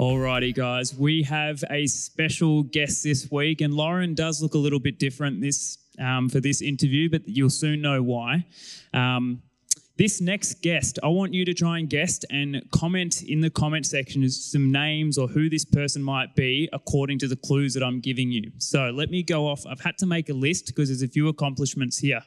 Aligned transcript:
Alrighty, 0.00 0.54
guys, 0.54 0.94
we 0.94 1.24
have 1.24 1.62
a 1.68 1.86
special 1.86 2.62
guest 2.62 3.02
this 3.02 3.30
week, 3.30 3.60
and 3.60 3.74
Lauren 3.74 4.14
does 4.14 4.40
look 4.40 4.54
a 4.54 4.58
little 4.58 4.80
bit 4.80 4.98
different 4.98 5.42
this 5.42 5.76
um, 5.98 6.30
for 6.30 6.40
this 6.40 6.62
interview, 6.62 7.10
but 7.10 7.28
you'll 7.28 7.50
soon 7.50 7.82
know 7.82 8.02
why. 8.02 8.46
Um, 8.94 9.42
this 9.98 10.22
next 10.22 10.62
guest, 10.62 10.98
I 11.02 11.08
want 11.08 11.34
you 11.34 11.44
to 11.44 11.52
try 11.52 11.78
and 11.78 11.86
guess 11.86 12.18
and 12.30 12.62
comment 12.70 13.22
in 13.24 13.42
the 13.42 13.50
comment 13.50 13.84
section 13.84 14.26
some 14.30 14.72
names 14.72 15.18
or 15.18 15.28
who 15.28 15.50
this 15.50 15.66
person 15.66 16.02
might 16.02 16.34
be 16.34 16.70
according 16.72 17.18
to 17.18 17.28
the 17.28 17.36
clues 17.36 17.74
that 17.74 17.82
I'm 17.82 18.00
giving 18.00 18.32
you. 18.32 18.52
So 18.56 18.88
let 18.88 19.10
me 19.10 19.22
go 19.22 19.48
off. 19.48 19.66
I've 19.66 19.82
had 19.82 19.98
to 19.98 20.06
make 20.06 20.30
a 20.30 20.34
list 20.34 20.68
because 20.68 20.88
there's 20.88 21.02
a 21.02 21.08
few 21.08 21.28
accomplishments 21.28 21.98
here. 21.98 22.22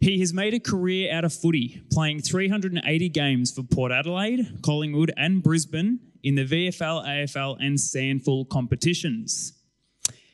He 0.00 0.20
has 0.20 0.34
made 0.34 0.52
a 0.52 0.60
career 0.60 1.12
out 1.12 1.24
of 1.24 1.32
footy, 1.32 1.82
playing 1.90 2.20
380 2.20 3.08
games 3.08 3.50
for 3.50 3.62
Port 3.62 3.90
Adelaide, 3.90 4.58
Collingwood, 4.62 5.10
and 5.16 5.42
Brisbane 5.42 6.00
in 6.22 6.34
the 6.34 6.44
VFL, 6.44 7.06
AFL, 7.06 7.56
and 7.60 7.76
SANFL 7.76 8.48
competitions. 8.48 9.52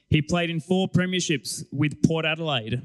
He 0.09 0.23
played 0.23 0.51
in 0.51 0.61
four 0.61 0.89
premierships 0.89 1.65
with 1.73 2.03
Port 2.03 2.25
Adelaide, 2.25 2.83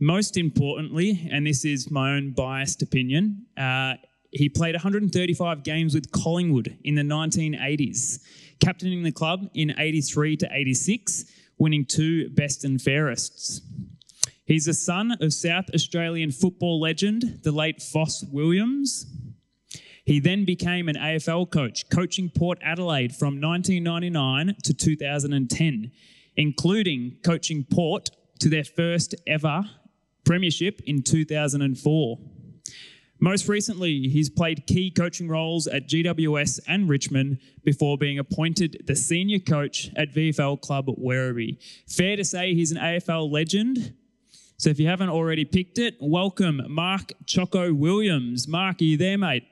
most 0.00 0.36
importantly, 0.36 1.28
and 1.30 1.46
this 1.46 1.64
is 1.64 1.90
my 1.90 2.12
own 2.12 2.30
biased 2.30 2.82
opinion, 2.82 3.46
uh, 3.56 3.94
he 4.30 4.48
played 4.48 4.74
135 4.74 5.64
games 5.64 5.94
with 5.94 6.12
Collingwood 6.12 6.78
in 6.84 6.94
the 6.94 7.02
1980s, 7.02 8.20
captaining 8.60 9.02
the 9.02 9.12
club 9.12 9.48
in 9.54 9.74
83 9.78 10.36
to 10.36 10.48
86, 10.52 11.24
winning 11.58 11.84
two 11.84 12.28
best 12.30 12.64
and 12.64 12.80
fairests. 12.80 13.62
He's 14.44 14.66
the 14.66 14.74
son 14.74 15.16
of 15.20 15.32
South 15.32 15.66
Australian 15.74 16.30
football 16.30 16.80
legend, 16.80 17.40
the 17.42 17.52
late 17.52 17.82
Fos 17.82 18.24
Williams. 18.30 19.06
He 20.08 20.20
then 20.20 20.46
became 20.46 20.88
an 20.88 20.96
AFL 20.96 21.50
coach, 21.50 21.86
coaching 21.90 22.30
Port 22.30 22.58
Adelaide 22.62 23.14
from 23.14 23.42
1999 23.42 24.56
to 24.64 24.72
2010, 24.72 25.92
including 26.34 27.18
coaching 27.22 27.66
Port 27.70 28.08
to 28.38 28.48
their 28.48 28.64
first 28.64 29.14
ever 29.26 29.68
Premiership 30.24 30.80
in 30.86 31.02
2004. 31.02 32.18
Most 33.20 33.48
recently, 33.48 34.08
he's 34.08 34.30
played 34.30 34.66
key 34.66 34.90
coaching 34.90 35.28
roles 35.28 35.66
at 35.66 35.86
GWS 35.90 36.60
and 36.66 36.88
Richmond 36.88 37.40
before 37.62 37.98
being 37.98 38.18
appointed 38.18 38.84
the 38.86 38.96
senior 38.96 39.40
coach 39.40 39.90
at 39.94 40.14
VFL 40.14 40.62
club 40.62 40.86
Werribee. 40.86 41.58
Fair 41.86 42.16
to 42.16 42.24
say 42.24 42.54
he's 42.54 42.72
an 42.72 42.78
AFL 42.78 43.30
legend. 43.30 43.92
So 44.56 44.70
if 44.70 44.80
you 44.80 44.86
haven't 44.86 45.10
already 45.10 45.44
picked 45.44 45.76
it, 45.76 45.96
welcome 46.00 46.62
Mark 46.66 47.12
Choco 47.26 47.74
Williams. 47.74 48.48
Mark, 48.48 48.80
are 48.80 48.84
you 48.84 48.96
there, 48.96 49.18
mate? 49.18 49.44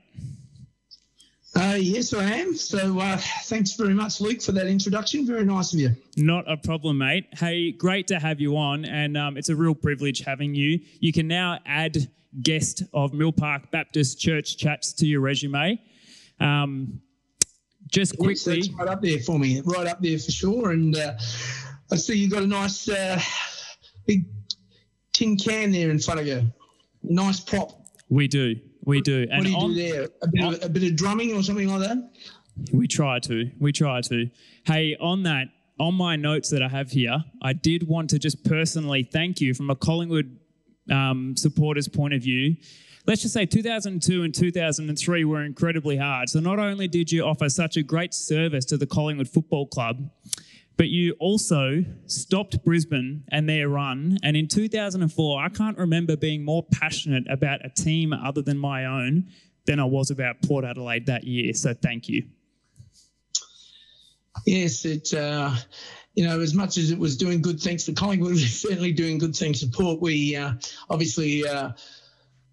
Uh, 1.56 1.74
yes, 1.80 2.12
I 2.12 2.24
am. 2.24 2.54
So 2.54 3.00
uh, 3.00 3.16
thanks 3.44 3.72
very 3.72 3.94
much, 3.94 4.20
Luke, 4.20 4.42
for 4.42 4.52
that 4.52 4.66
introduction. 4.66 5.26
Very 5.26 5.44
nice 5.44 5.72
of 5.72 5.80
you. 5.80 5.96
Not 6.18 6.44
a 6.50 6.56
problem, 6.58 6.98
mate. 6.98 7.28
Hey, 7.32 7.72
great 7.72 8.06
to 8.08 8.18
have 8.18 8.40
you 8.40 8.58
on, 8.58 8.84
and 8.84 9.16
um, 9.16 9.38
it's 9.38 9.48
a 9.48 9.56
real 9.56 9.74
privilege 9.74 10.20
having 10.20 10.54
you. 10.54 10.80
You 11.00 11.14
can 11.14 11.26
now 11.26 11.58
add 11.64 11.96
guest 12.42 12.82
of 12.92 13.14
Mill 13.14 13.32
Park 13.32 13.70
Baptist 13.70 14.20
Church 14.20 14.58
chats 14.58 14.92
to 14.94 15.06
your 15.06 15.22
resume. 15.22 15.80
Um, 16.40 17.00
just 17.88 18.18
quickly, 18.18 18.58
yes, 18.58 18.68
right 18.78 18.88
up 18.88 19.00
there 19.00 19.20
for 19.20 19.38
me, 19.38 19.62
right 19.64 19.86
up 19.86 20.02
there 20.02 20.18
for 20.18 20.32
sure. 20.32 20.72
And 20.72 20.94
uh, 20.94 21.14
I 21.90 21.96
see 21.96 22.18
you've 22.18 22.32
got 22.32 22.42
a 22.42 22.46
nice 22.46 22.86
uh, 22.86 23.18
big 24.06 24.26
tin 25.14 25.38
can 25.38 25.72
there 25.72 25.90
in 25.90 26.00
front 26.00 26.20
of 26.20 26.26
you. 26.26 26.52
Nice 27.02 27.40
prop. 27.40 27.80
We 28.10 28.28
do. 28.28 28.56
We 28.86 29.00
do. 29.00 29.26
And 29.30 29.38
what 29.38 29.44
do 29.44 29.50
you 29.50 29.56
on, 29.56 29.74
do 29.74 29.92
there? 29.92 30.08
A 30.22 30.28
bit, 30.28 30.44
of, 30.44 30.64
a 30.64 30.68
bit 30.68 30.82
of 30.84 30.96
drumming 30.96 31.36
or 31.36 31.42
something 31.42 31.68
like 31.68 31.80
that? 31.80 32.10
We 32.72 32.86
try 32.86 33.18
to. 33.18 33.50
We 33.58 33.72
try 33.72 34.00
to. 34.00 34.30
Hey, 34.64 34.96
on 35.00 35.24
that, 35.24 35.48
on 35.78 35.94
my 35.94 36.16
notes 36.16 36.48
that 36.50 36.62
I 36.62 36.68
have 36.68 36.90
here, 36.90 37.22
I 37.42 37.52
did 37.52 37.86
want 37.86 38.10
to 38.10 38.18
just 38.18 38.44
personally 38.44 39.02
thank 39.02 39.40
you 39.40 39.52
from 39.54 39.68
a 39.70 39.76
Collingwood 39.76 40.38
um, 40.90 41.36
supporter's 41.36 41.88
point 41.88 42.14
of 42.14 42.22
view. 42.22 42.56
Let's 43.06 43.22
just 43.22 43.34
say 43.34 43.44
2002 43.44 44.22
and 44.22 44.34
2003 44.34 45.24
were 45.24 45.44
incredibly 45.44 45.96
hard. 45.96 46.28
So 46.28 46.40
not 46.40 46.58
only 46.58 46.88
did 46.88 47.12
you 47.12 47.24
offer 47.24 47.48
such 47.48 47.76
a 47.76 47.82
great 47.82 48.14
service 48.14 48.64
to 48.66 48.76
the 48.76 48.86
Collingwood 48.86 49.28
Football 49.28 49.66
Club, 49.66 50.10
but 50.76 50.88
you 50.88 51.14
also 51.18 51.84
stopped 52.06 52.62
Brisbane 52.64 53.24
and 53.30 53.48
their 53.48 53.68
run. 53.68 54.18
And 54.22 54.36
in 54.36 54.48
2004, 54.48 55.42
I 55.42 55.48
can't 55.48 55.78
remember 55.78 56.16
being 56.16 56.44
more 56.44 56.64
passionate 56.70 57.24
about 57.30 57.64
a 57.64 57.70
team 57.70 58.12
other 58.12 58.42
than 58.42 58.58
my 58.58 58.84
own 58.84 59.28
than 59.64 59.80
I 59.80 59.84
was 59.84 60.10
about 60.10 60.42
Port 60.42 60.64
Adelaide 60.64 61.06
that 61.06 61.24
year. 61.24 61.52
So 61.54 61.74
thank 61.74 62.08
you. 62.08 62.24
Yes, 64.44 64.84
it. 64.84 65.14
Uh, 65.14 65.54
you 66.14 66.26
know, 66.26 66.40
as 66.40 66.54
much 66.54 66.78
as 66.78 66.90
it 66.90 66.98
was 66.98 67.16
doing 67.16 67.42
good 67.42 67.60
things 67.60 67.84
for 67.84 67.92
Collingwood, 67.92 68.30
it 68.32 68.34
was 68.34 68.60
certainly 68.60 68.92
doing 68.92 69.18
good 69.18 69.34
things 69.34 69.62
for 69.62 69.70
Port. 69.70 70.00
We 70.00 70.36
uh, 70.36 70.52
obviously. 70.90 71.46
Uh, 71.46 71.72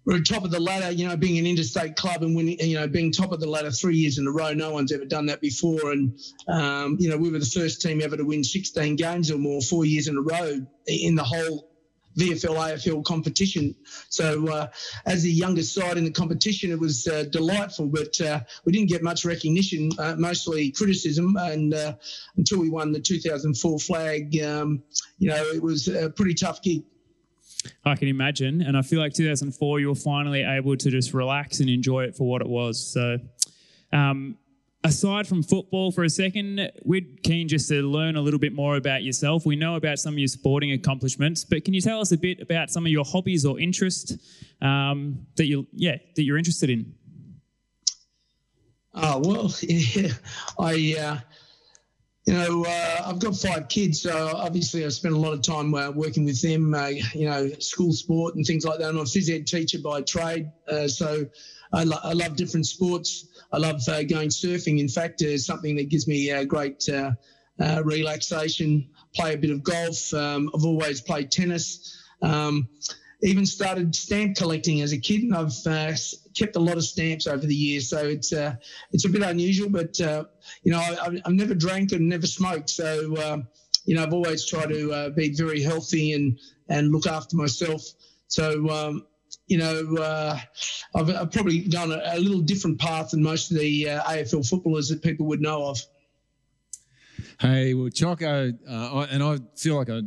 we're 0.04 0.20
top 0.20 0.44
of 0.44 0.50
the 0.50 0.60
ladder, 0.60 0.90
you 0.90 1.06
know, 1.08 1.16
being 1.16 1.38
an 1.38 1.46
interstate 1.46 1.96
club 1.96 2.22
and 2.22 2.36
winning, 2.36 2.58
you 2.60 2.78
know, 2.78 2.86
being 2.86 3.10
top 3.10 3.32
of 3.32 3.40
the 3.40 3.48
ladder 3.48 3.70
three 3.70 3.96
years 3.96 4.18
in 4.18 4.26
a 4.26 4.30
row. 4.30 4.52
No 4.52 4.70
one's 4.70 4.92
ever 4.92 5.04
done 5.04 5.26
that 5.26 5.40
before. 5.40 5.92
And, 5.92 6.18
um, 6.48 6.96
you 7.00 7.08
know, 7.08 7.16
we 7.16 7.30
were 7.30 7.38
the 7.38 7.46
first 7.46 7.80
team 7.80 8.02
ever 8.02 8.16
to 8.16 8.24
win 8.24 8.44
16 8.44 8.96
games 8.96 9.30
or 9.30 9.38
more 9.38 9.60
four 9.62 9.84
years 9.84 10.08
in 10.08 10.16
a 10.16 10.20
row 10.20 10.60
in 10.86 11.14
the 11.14 11.24
whole 11.24 11.70
VFL 12.18 12.56
AFL 12.56 13.04
competition. 13.04 13.74
So, 14.08 14.48
uh, 14.48 14.66
as 15.06 15.22
the 15.22 15.32
youngest 15.32 15.74
side 15.74 15.96
in 15.96 16.04
the 16.04 16.10
competition, 16.10 16.70
it 16.70 16.78
was 16.78 17.06
uh, 17.08 17.24
delightful, 17.30 17.88
but 17.88 18.20
uh, 18.20 18.40
we 18.64 18.72
didn't 18.72 18.88
get 18.88 19.02
much 19.02 19.24
recognition, 19.24 19.90
uh, 19.98 20.14
mostly 20.16 20.70
criticism. 20.70 21.36
And 21.36 21.74
uh, 21.74 21.94
until 22.36 22.60
we 22.60 22.70
won 22.70 22.92
the 22.92 23.00
2004 23.00 23.78
flag, 23.80 24.40
um, 24.42 24.82
you 25.18 25.30
know, 25.30 25.42
it 25.44 25.62
was 25.62 25.88
a 25.88 26.10
pretty 26.10 26.34
tough 26.34 26.62
gig. 26.62 26.84
I 27.84 27.96
can 27.96 28.08
imagine. 28.08 28.62
And 28.62 28.76
I 28.76 28.82
feel 28.82 29.00
like 29.00 29.14
2004, 29.14 29.80
you 29.80 29.88
were 29.88 29.94
finally 29.94 30.42
able 30.42 30.76
to 30.76 30.90
just 30.90 31.14
relax 31.14 31.60
and 31.60 31.68
enjoy 31.68 32.04
it 32.04 32.16
for 32.16 32.28
what 32.28 32.40
it 32.40 32.48
was. 32.48 32.84
So, 32.92 33.18
um, 33.92 34.36
aside 34.82 35.26
from 35.26 35.42
football 35.42 35.90
for 35.90 36.04
a 36.04 36.10
second, 36.10 36.70
we're 36.84 37.06
keen 37.22 37.48
just 37.48 37.68
to 37.68 37.82
learn 37.82 38.16
a 38.16 38.20
little 38.20 38.38
bit 38.38 38.52
more 38.52 38.76
about 38.76 39.02
yourself. 39.02 39.46
We 39.46 39.56
know 39.56 39.76
about 39.76 39.98
some 39.98 40.14
of 40.14 40.18
your 40.18 40.28
sporting 40.28 40.72
accomplishments, 40.72 41.44
but 41.44 41.64
can 41.64 41.74
you 41.74 41.80
tell 41.80 42.00
us 42.00 42.12
a 42.12 42.18
bit 42.18 42.40
about 42.40 42.70
some 42.70 42.84
of 42.84 42.92
your 42.92 43.04
hobbies 43.04 43.46
or 43.46 43.58
interests 43.58 44.16
um, 44.60 45.26
that 45.36 45.46
you, 45.46 45.66
yeah, 45.72 45.96
that 46.16 46.22
you're 46.22 46.38
interested 46.38 46.70
in? 46.70 46.94
Oh 48.96 49.20
well, 49.24 49.52
yeah, 49.62 50.12
I 50.58 50.96
uh, 50.98 51.18
you 52.26 52.32
know, 52.32 52.64
uh, 52.66 53.02
I've 53.04 53.18
got 53.18 53.36
five 53.36 53.68
kids, 53.68 54.00
so 54.00 54.32
obviously 54.34 54.84
I 54.84 54.88
spend 54.88 55.14
a 55.14 55.18
lot 55.18 55.34
of 55.34 55.42
time 55.42 55.74
uh, 55.74 55.90
working 55.90 56.24
with 56.24 56.40
them, 56.40 56.72
uh, 56.72 56.86
you 56.86 57.28
know, 57.28 57.50
school 57.58 57.92
sport 57.92 58.34
and 58.34 58.46
things 58.46 58.64
like 58.64 58.78
that. 58.78 58.88
I'm 58.88 58.96
a 58.96 59.02
phys 59.02 59.28
ed 59.28 59.46
teacher 59.46 59.78
by 59.78 60.00
trade, 60.00 60.50
uh, 60.66 60.88
so 60.88 61.26
I, 61.72 61.84
lo- 61.84 61.98
I, 62.02 62.14
love 62.14 62.36
different 62.36 62.66
sports. 62.66 63.26
I 63.52 63.58
love 63.58 63.86
uh, 63.88 64.02
going 64.04 64.30
surfing. 64.30 64.80
In 64.80 64.88
fact, 64.88 65.20
it's 65.20 65.44
something 65.44 65.76
that 65.76 65.90
gives 65.90 66.08
me 66.08 66.44
great 66.46 66.88
uh, 66.88 67.12
relaxation. 67.84 68.88
Play 69.14 69.34
a 69.34 69.38
bit 69.38 69.50
of 69.50 69.62
golf. 69.62 70.12
Um, 70.14 70.50
I've 70.54 70.64
always 70.64 71.02
played 71.02 71.30
tennis. 71.30 72.02
Um, 72.22 72.68
even 73.24 73.46
started 73.46 73.94
stamp 73.96 74.36
collecting 74.36 74.82
as 74.82 74.92
a 74.92 74.98
kid, 74.98 75.22
and 75.22 75.34
I've 75.34 75.66
uh, 75.66 75.96
kept 76.34 76.56
a 76.56 76.60
lot 76.60 76.76
of 76.76 76.84
stamps 76.84 77.26
over 77.26 77.44
the 77.46 77.54
years. 77.54 77.88
So 77.88 78.06
it's 78.06 78.32
uh, 78.32 78.56
it's 78.92 79.06
a 79.06 79.08
bit 79.08 79.22
unusual, 79.22 79.70
but 79.70 79.98
uh, 80.00 80.24
you 80.62 80.72
know 80.72 80.78
I, 80.78 81.20
have 81.24 81.32
never 81.32 81.54
drank 81.54 81.92
and 81.92 82.08
never 82.08 82.26
smoked, 82.26 82.68
so 82.68 83.16
um, 83.24 83.48
you 83.86 83.96
know 83.96 84.02
I've 84.02 84.12
always 84.12 84.44
tried 84.44 84.68
to 84.68 84.92
uh, 84.92 85.10
be 85.10 85.34
very 85.34 85.62
healthy 85.62 86.12
and 86.12 86.38
and 86.68 86.92
look 86.92 87.06
after 87.06 87.36
myself. 87.36 87.82
So. 88.28 88.68
Um, 88.70 89.06
you 89.46 89.58
know, 89.58 89.96
uh, 89.96 90.38
I've, 90.94 91.10
I've, 91.10 91.30
probably 91.32 91.58
gone 91.60 91.92
a, 91.92 92.00
a, 92.06 92.18
little 92.18 92.40
different 92.40 92.78
path 92.78 93.10
than 93.10 93.22
most 93.22 93.50
of 93.50 93.58
the 93.58 93.90
uh, 93.90 94.02
AFL 94.04 94.48
footballers 94.48 94.88
that 94.88 95.02
people 95.02 95.26
would 95.26 95.40
know 95.40 95.66
of. 95.66 95.78
Hey, 97.40 97.74
well, 97.74 97.90
Choco, 97.90 98.52
and 98.66 99.22
I 99.22 99.38
feel 99.54 99.76
like 99.76 99.90
I 99.90 100.00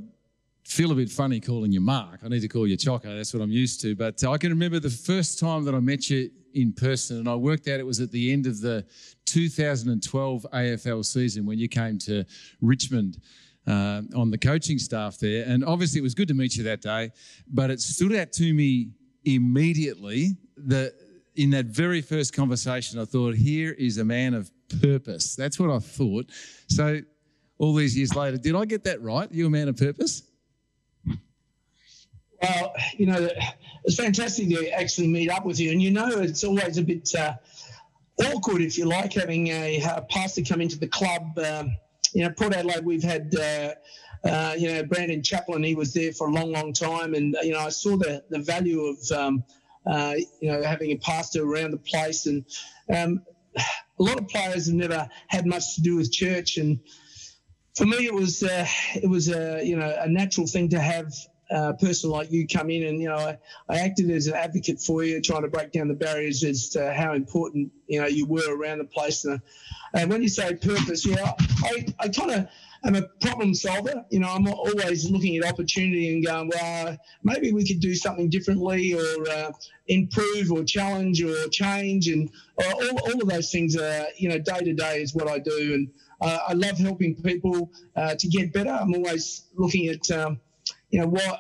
feel 0.68 0.92
a 0.92 0.96
bit 0.96 1.10
funny 1.10 1.40
calling 1.40 1.72
you 1.72 1.80
Mark. 1.80 2.20
I 2.24 2.28
need 2.28 2.42
to 2.42 2.48
call 2.50 2.68
you 2.68 2.76
Choco. 2.76 3.16
That's 3.16 3.34
what 3.34 3.42
I'm 3.42 3.52
used 3.52 3.80
to. 3.82 3.96
But 3.96 4.22
uh, 4.24 4.32
I 4.32 4.38
can 4.38 4.50
remember 4.50 4.80
the 4.80 4.90
first 4.90 5.40
time 5.40 5.64
that 5.64 5.74
I 5.74 5.80
met 5.80 6.10
you 6.10 6.30
in 6.54 6.74
person, 6.74 7.18
and 7.18 7.30
I 7.30 7.36
worked 7.36 7.70
out 7.70 7.80
it 7.80 7.86
was 7.86 8.02
at 8.02 8.12
the 8.12 8.34
end 8.34 8.48
of 8.48 8.60
the 8.60 8.86
2012 9.26 10.46
AFL 10.54 11.06
season 11.06 11.46
when 11.46 11.58
you 11.58 11.70
came 11.70 11.98
to 12.00 12.26
Richmond. 12.62 13.18
Uh, 13.66 14.02
on 14.16 14.32
the 14.32 14.38
coaching 14.38 14.80
staff 14.80 15.20
there. 15.20 15.44
And 15.46 15.66
obviously, 15.66 16.00
it 16.00 16.02
was 16.02 16.16
good 16.16 16.30
to 16.30 16.34
meet 16.34 16.56
you 16.56 16.64
that 16.64 16.82
day, 16.82 17.12
but 17.50 17.70
it 17.70 17.82
stood 17.82 18.16
out 18.16 18.32
to 18.32 18.54
me 18.54 18.92
immediately 19.26 20.38
that 20.56 20.94
in 21.36 21.50
that 21.50 21.66
very 21.66 22.02
first 22.02 22.34
conversation, 22.34 22.98
I 22.98 23.04
thought, 23.04 23.36
here 23.36 23.74
is 23.74 23.98
a 23.98 24.06
man 24.06 24.36
of 24.36 24.50
purpose. 24.82 25.36
That's 25.36 25.60
what 25.60 25.70
I 25.70 25.80
thought. 25.80 26.28
So, 26.70 27.02
all 27.58 27.74
these 27.74 27.98
years 27.98 28.16
later, 28.16 28.38
did 28.38 28.56
I 28.56 28.64
get 28.64 28.86
that 28.86 29.02
right? 29.02 29.30
You 29.34 29.48
a 29.48 29.50
man 29.50 29.68
of 29.68 29.76
purpose? 29.76 30.24
Well, 32.42 32.74
you 32.98 33.06
know, 33.08 33.30
it's 33.84 33.96
fantastic 33.96 34.50
to 34.50 34.70
actually 34.72 35.08
meet 35.08 35.30
up 35.30 35.46
with 35.46 35.60
you. 35.60 35.72
And 35.72 35.82
you 35.82 35.92
know, 35.92 36.10
it's 36.10 36.44
always 36.44 36.78
a 36.78 36.84
bit, 36.84 37.10
uh, 37.16 37.34
awkward, 38.34 38.62
if 38.62 38.78
you 38.78 38.86
like, 38.86 39.14
having 39.14 39.48
a, 39.48 39.82
a 39.82 40.02
pastor 40.10 40.42
come 40.44 40.62
into 40.62 40.78
the 40.78 40.88
club. 40.88 41.38
Um, 41.40 41.78
you 42.14 42.24
know, 42.24 42.32
Port 42.32 42.54
Adelaide, 42.54 42.86
we've 42.86 43.04
had. 43.04 43.34
Uh, 43.36 43.74
uh, 44.24 44.56
you 44.58 44.68
know, 44.68 44.84
Brandon 44.84 45.22
Chaplin, 45.22 45.64
he 45.64 45.76
was 45.76 45.94
there 45.94 46.12
for 46.12 46.28
a 46.28 46.32
long, 46.32 46.52
long 46.52 46.74
time. 46.74 47.14
And, 47.14 47.38
you 47.44 47.52
know, 47.52 47.60
I 47.60 47.70
saw 47.70 47.98
the, 47.98 48.24
the 48.30 48.40
value 48.40 48.82
of, 48.82 48.98
um, 49.12 49.44
uh, 49.86 50.16
you 50.42 50.52
know, 50.52 50.64
having 50.64 50.92
a 50.92 50.98
pastor 50.98 51.44
around 51.44 51.72
the 51.72 51.78
place. 51.78 52.26
And 52.26 52.46
um, 52.94 53.22
a 53.58 54.04
lot 54.04 54.20
of 54.20 54.28
players 54.28 54.68
have 54.68 54.76
never 54.76 55.08
had 55.28 55.46
much 55.46 55.76
to 55.76 55.82
do 55.82 55.96
with 55.96 56.12
church. 56.12 56.58
And 56.58 56.80
for 57.76 57.86
me, 57.86 58.06
it 58.06 58.14
was, 58.14 58.44
uh, 58.44 58.66
it 58.96 59.10
was 59.10 59.30
a, 59.30 59.64
you 59.64 59.78
know, 59.78 59.96
a 60.00 60.10
natural 60.10 60.48
thing 60.48 60.70
to 60.70 60.80
have 60.80 61.14
a 61.50 61.74
person 61.74 62.10
like 62.10 62.32
you 62.32 62.48
come 62.48 62.70
in 62.70 62.84
and 62.84 63.02
you 63.02 63.08
know 63.08 63.16
I, 63.16 63.38
I, 63.70 63.78
acted 63.80 64.10
as 64.12 64.28
an 64.28 64.34
advocate 64.34 64.82
for 64.82 65.04
you 65.04 65.22
trying 65.22 65.44
to 65.44 65.48
break 65.48 65.72
down 65.72 65.88
the 65.88 65.94
barriers 65.94 66.44
as 66.44 66.70
to 66.70 66.94
how 66.94 67.14
important 67.14 67.72
you 67.88 68.02
know 68.02 68.08
you 68.08 68.26
were 68.26 68.54
around 68.54 68.80
the 68.80 68.86
place. 68.86 69.24
And, 69.24 69.42
and 69.94 70.10
when 70.10 70.22
you 70.22 70.30
say 70.30 70.56
purpose 70.56 71.06
yeah 71.06 71.34
i, 71.64 71.86
I 72.00 72.10
kind 72.10 72.32
of 72.32 72.50
am 72.84 72.96
a 72.96 73.04
problem 73.22 73.54
solver. 73.54 74.06
You 74.10 74.20
know 74.20 74.30
i'm 74.30 74.48
always 74.48 75.10
looking 75.10 75.38
at 75.38 75.46
opportunity 75.46 76.14
and 76.14 76.26
going 76.26 76.52
well 76.54 76.98
maybe 77.24 77.54
we 77.54 77.66
could 77.66 77.80
do 77.80 77.96
something 77.96 78.30
differently 78.30 78.94
or 78.94 79.30
uh, 79.30 79.52
improve 79.88 80.52
or 80.52 80.64
challenge 80.64 81.24
or 81.24 81.48
change. 81.48 82.08
And 82.10 82.30
uh, 82.62 82.74
all, 82.74 83.00
all 83.00 83.22
of 83.22 83.28
those 83.30 83.52
things 83.52 83.78
are 83.78 84.08
you 84.18 84.28
know 84.30 84.38
day 84.38 84.60
to 84.60 84.74
day 84.74 85.02
is 85.02 85.16
what 85.16 85.30
i 85.30 85.40
do. 85.40 85.74
And 85.74 85.90
uh, 86.20 86.40
i 86.50 86.54
love 86.54 86.78
helping 86.78 87.16
people 87.16 87.72
uh, 87.96 88.16
to 88.16 88.28
get 88.28 88.52
better. 88.52 88.72
I'm 88.72 88.94
always 88.94 89.46
looking 89.56 89.88
at 89.88 90.12
um, 90.12 90.42
you 90.90 91.00
know 91.02 91.08
what 91.08 91.40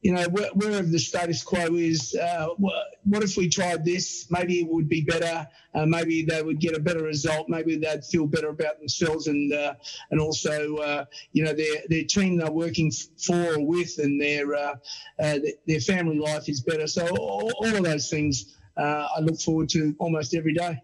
you 0.00 0.12
know 0.12 0.24
wherever 0.28 0.86
the 0.86 0.98
status 0.98 1.42
quo 1.42 1.74
is 1.74 2.14
uh, 2.14 2.48
what 2.58 3.22
if 3.22 3.36
we 3.36 3.48
tried 3.48 3.84
this? 3.84 4.26
Maybe 4.30 4.60
it 4.60 4.68
would 4.68 4.88
be 4.88 5.02
better 5.02 5.46
uh, 5.78 5.86
maybe 5.86 6.22
they 6.22 6.42
would 6.42 6.60
get 6.60 6.76
a 6.76 6.80
better 6.80 7.02
result. 7.02 7.48
Maybe 7.48 7.76
they'd 7.76 8.04
feel 8.04 8.26
better 8.26 8.48
about 8.48 8.78
themselves 8.78 9.26
and 9.26 9.52
uh, 9.52 9.74
and 10.10 10.20
also 10.20 10.76
uh, 10.76 11.04
you 11.32 11.44
know 11.44 11.52
their 11.52 11.82
their 11.88 12.04
team 12.04 12.36
they're 12.36 12.50
working 12.50 12.90
for 12.90 13.54
or 13.54 13.64
with 13.64 13.98
and 13.98 14.20
their 14.20 14.54
uh, 14.54 14.74
uh, 15.22 15.38
their 15.66 15.80
family 15.80 16.18
life 16.18 16.48
is 16.48 16.60
better. 16.60 16.86
So 16.86 17.06
all, 17.16 17.52
all 17.58 17.76
of 17.76 17.84
those 17.84 18.10
things 18.10 18.56
I 18.76 19.20
look 19.20 19.40
forward 19.40 19.68
to 19.70 19.94
almost 19.98 20.34
every 20.34 20.54
day 20.54 20.80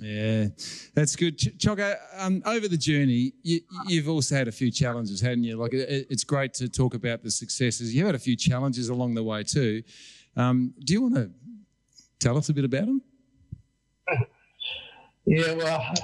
yeah, 0.00 0.46
that's 0.94 1.16
good. 1.16 1.38
Ch- 1.38 1.56
Choco, 1.58 1.94
um, 2.16 2.42
over 2.46 2.68
the 2.68 2.76
journey, 2.76 3.32
you, 3.42 3.60
have 3.94 4.08
also 4.08 4.34
had 4.34 4.48
a 4.48 4.52
few 4.52 4.70
challenges, 4.70 5.20
hadn't 5.20 5.44
you? 5.44 5.56
Like, 5.56 5.74
it, 5.74 6.06
it's 6.10 6.24
great 6.24 6.54
to 6.54 6.68
talk 6.68 6.94
about 6.94 7.22
the 7.22 7.30
successes. 7.30 7.94
You've 7.94 8.06
had 8.06 8.14
a 8.14 8.18
few 8.18 8.36
challenges 8.36 8.88
along 8.88 9.14
the 9.14 9.22
way 9.22 9.42
too. 9.42 9.82
Um, 10.36 10.72
do 10.84 10.92
you 10.92 11.02
want 11.02 11.14
to 11.16 11.30
tell 12.18 12.38
us 12.38 12.48
a 12.48 12.54
bit 12.54 12.64
about 12.64 12.86
them? 12.86 13.02
Yeah, 15.26 15.52
well, 15.52 15.94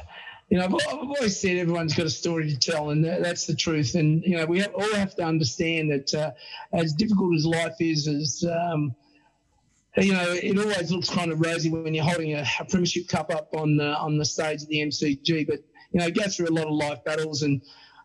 you 0.51 0.59
know, 0.59 0.67
I've, 0.67 0.75
I've 0.75 0.99
always 0.99 1.41
said 1.41 1.57
everyone's 1.57 1.95
got 1.95 2.07
a 2.07 2.11
story 2.11 2.49
to 2.49 2.57
tell, 2.57 2.91
and 2.91 3.05
that's 3.05 3.47
the 3.47 3.57
truth. 3.57 3.97
And 3.97 4.23
you 4.23 4.37
know, 4.37 4.47
we 4.47 4.61
have, 4.61 4.75
all 4.75 4.95
have 4.95 5.17
to 5.17 5.25
understand 5.25 5.91
that 5.91 6.15
uh, 6.15 6.31
as 6.73 6.93
difficult 6.93 7.35
as 7.35 7.45
life 7.45 7.75
is, 7.81 8.07
as 8.07 8.45
um, 8.49 8.95
you 9.97 10.13
know, 10.13 10.33
it 10.33 10.59
always 10.59 10.91
looks 10.93 11.09
kind 11.09 11.33
of 11.33 11.41
rosy 11.41 11.71
when 11.71 11.95
you're 11.95 12.05
holding 12.05 12.35
a, 12.35 12.45
a 12.61 12.65
premiership 12.67 13.09
cup 13.09 13.35
up 13.35 13.49
on 13.55 13.77
the, 13.77 13.97
on 13.97 14.19
the 14.19 14.25
stage 14.25 14.63
at 14.63 14.69
the 14.69 14.83
MCG. 14.83 15.47
But 15.47 15.61
you 15.93 16.01
know, 16.01 16.11
go 16.11 16.29
through 16.29 16.49
a 16.49 16.51
lot 16.51 16.67
of 16.67 16.75
life 16.75 17.03
battles, 17.05 17.43
and 17.43 17.63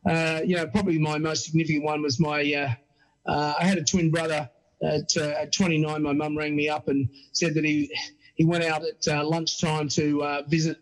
uh, 0.09 0.41
you 0.45 0.55
know, 0.55 0.65
probably 0.67 0.97
my 0.97 1.17
most 1.17 1.45
significant 1.45 1.83
one 1.83 2.01
was 2.01 2.19
my. 2.19 2.41
Uh, 2.53 3.29
uh, 3.29 3.53
I 3.59 3.65
had 3.65 3.77
a 3.77 3.83
twin 3.83 4.09
brother 4.09 4.49
at, 4.81 5.15
uh, 5.15 5.41
at 5.41 5.53
29. 5.53 6.01
My 6.01 6.13
mum 6.13 6.37
rang 6.37 6.55
me 6.55 6.69
up 6.69 6.87
and 6.87 7.09
said 7.33 7.53
that 7.55 7.65
he 7.65 7.93
he 8.35 8.45
went 8.45 8.63
out 8.63 8.83
at 8.83 9.07
uh, 9.13 9.23
lunchtime 9.25 9.89
to 9.89 10.43
visit 10.47 10.77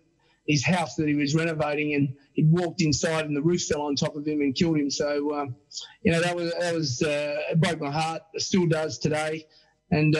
his 0.47 0.63
house 0.65 0.95
that 0.95 1.07
he 1.07 1.15
was 1.15 1.35
renovating, 1.35 1.95
and 1.95 2.15
he'd 2.33 2.51
walked 2.51 2.81
inside, 2.81 3.25
and 3.25 3.35
the 3.35 3.41
roof 3.41 3.63
fell 3.63 3.81
on 3.81 3.95
top 3.95 4.15
of 4.15 4.25
him 4.25 4.41
and 4.41 4.55
killed 4.55 4.77
him. 4.77 4.89
So, 4.89 5.33
um, 5.35 5.55
you 6.03 6.11
know, 6.11 6.21
that 6.21 6.35
was 6.35 6.53
that 6.59 6.73
was 6.73 7.01
it 7.01 7.59
broke 7.59 7.81
my 7.81 7.91
heart. 7.91 8.21
It 8.33 8.41
still 8.41 8.67
does 8.67 8.99
today, 8.99 9.47
and 9.91 10.15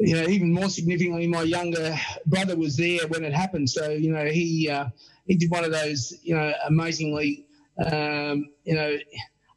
you 0.00 0.16
know, 0.16 0.26
even 0.28 0.52
more 0.52 0.70
significantly, 0.70 1.26
my 1.26 1.42
younger 1.42 1.94
brother 2.24 2.56
was 2.56 2.76
there 2.76 3.06
when 3.08 3.22
it 3.22 3.34
happened. 3.34 3.68
So, 3.68 3.90
you 3.90 4.12
know, 4.12 4.24
he 4.24 4.68
uh, 4.68 4.86
he 5.26 5.36
did 5.36 5.50
one 5.50 5.62
of 5.62 5.72
those, 5.72 6.18
you 6.22 6.34
know, 6.34 6.52
amazingly, 6.66 7.46
um, 7.84 8.50
you 8.64 8.74
know, 8.74 8.96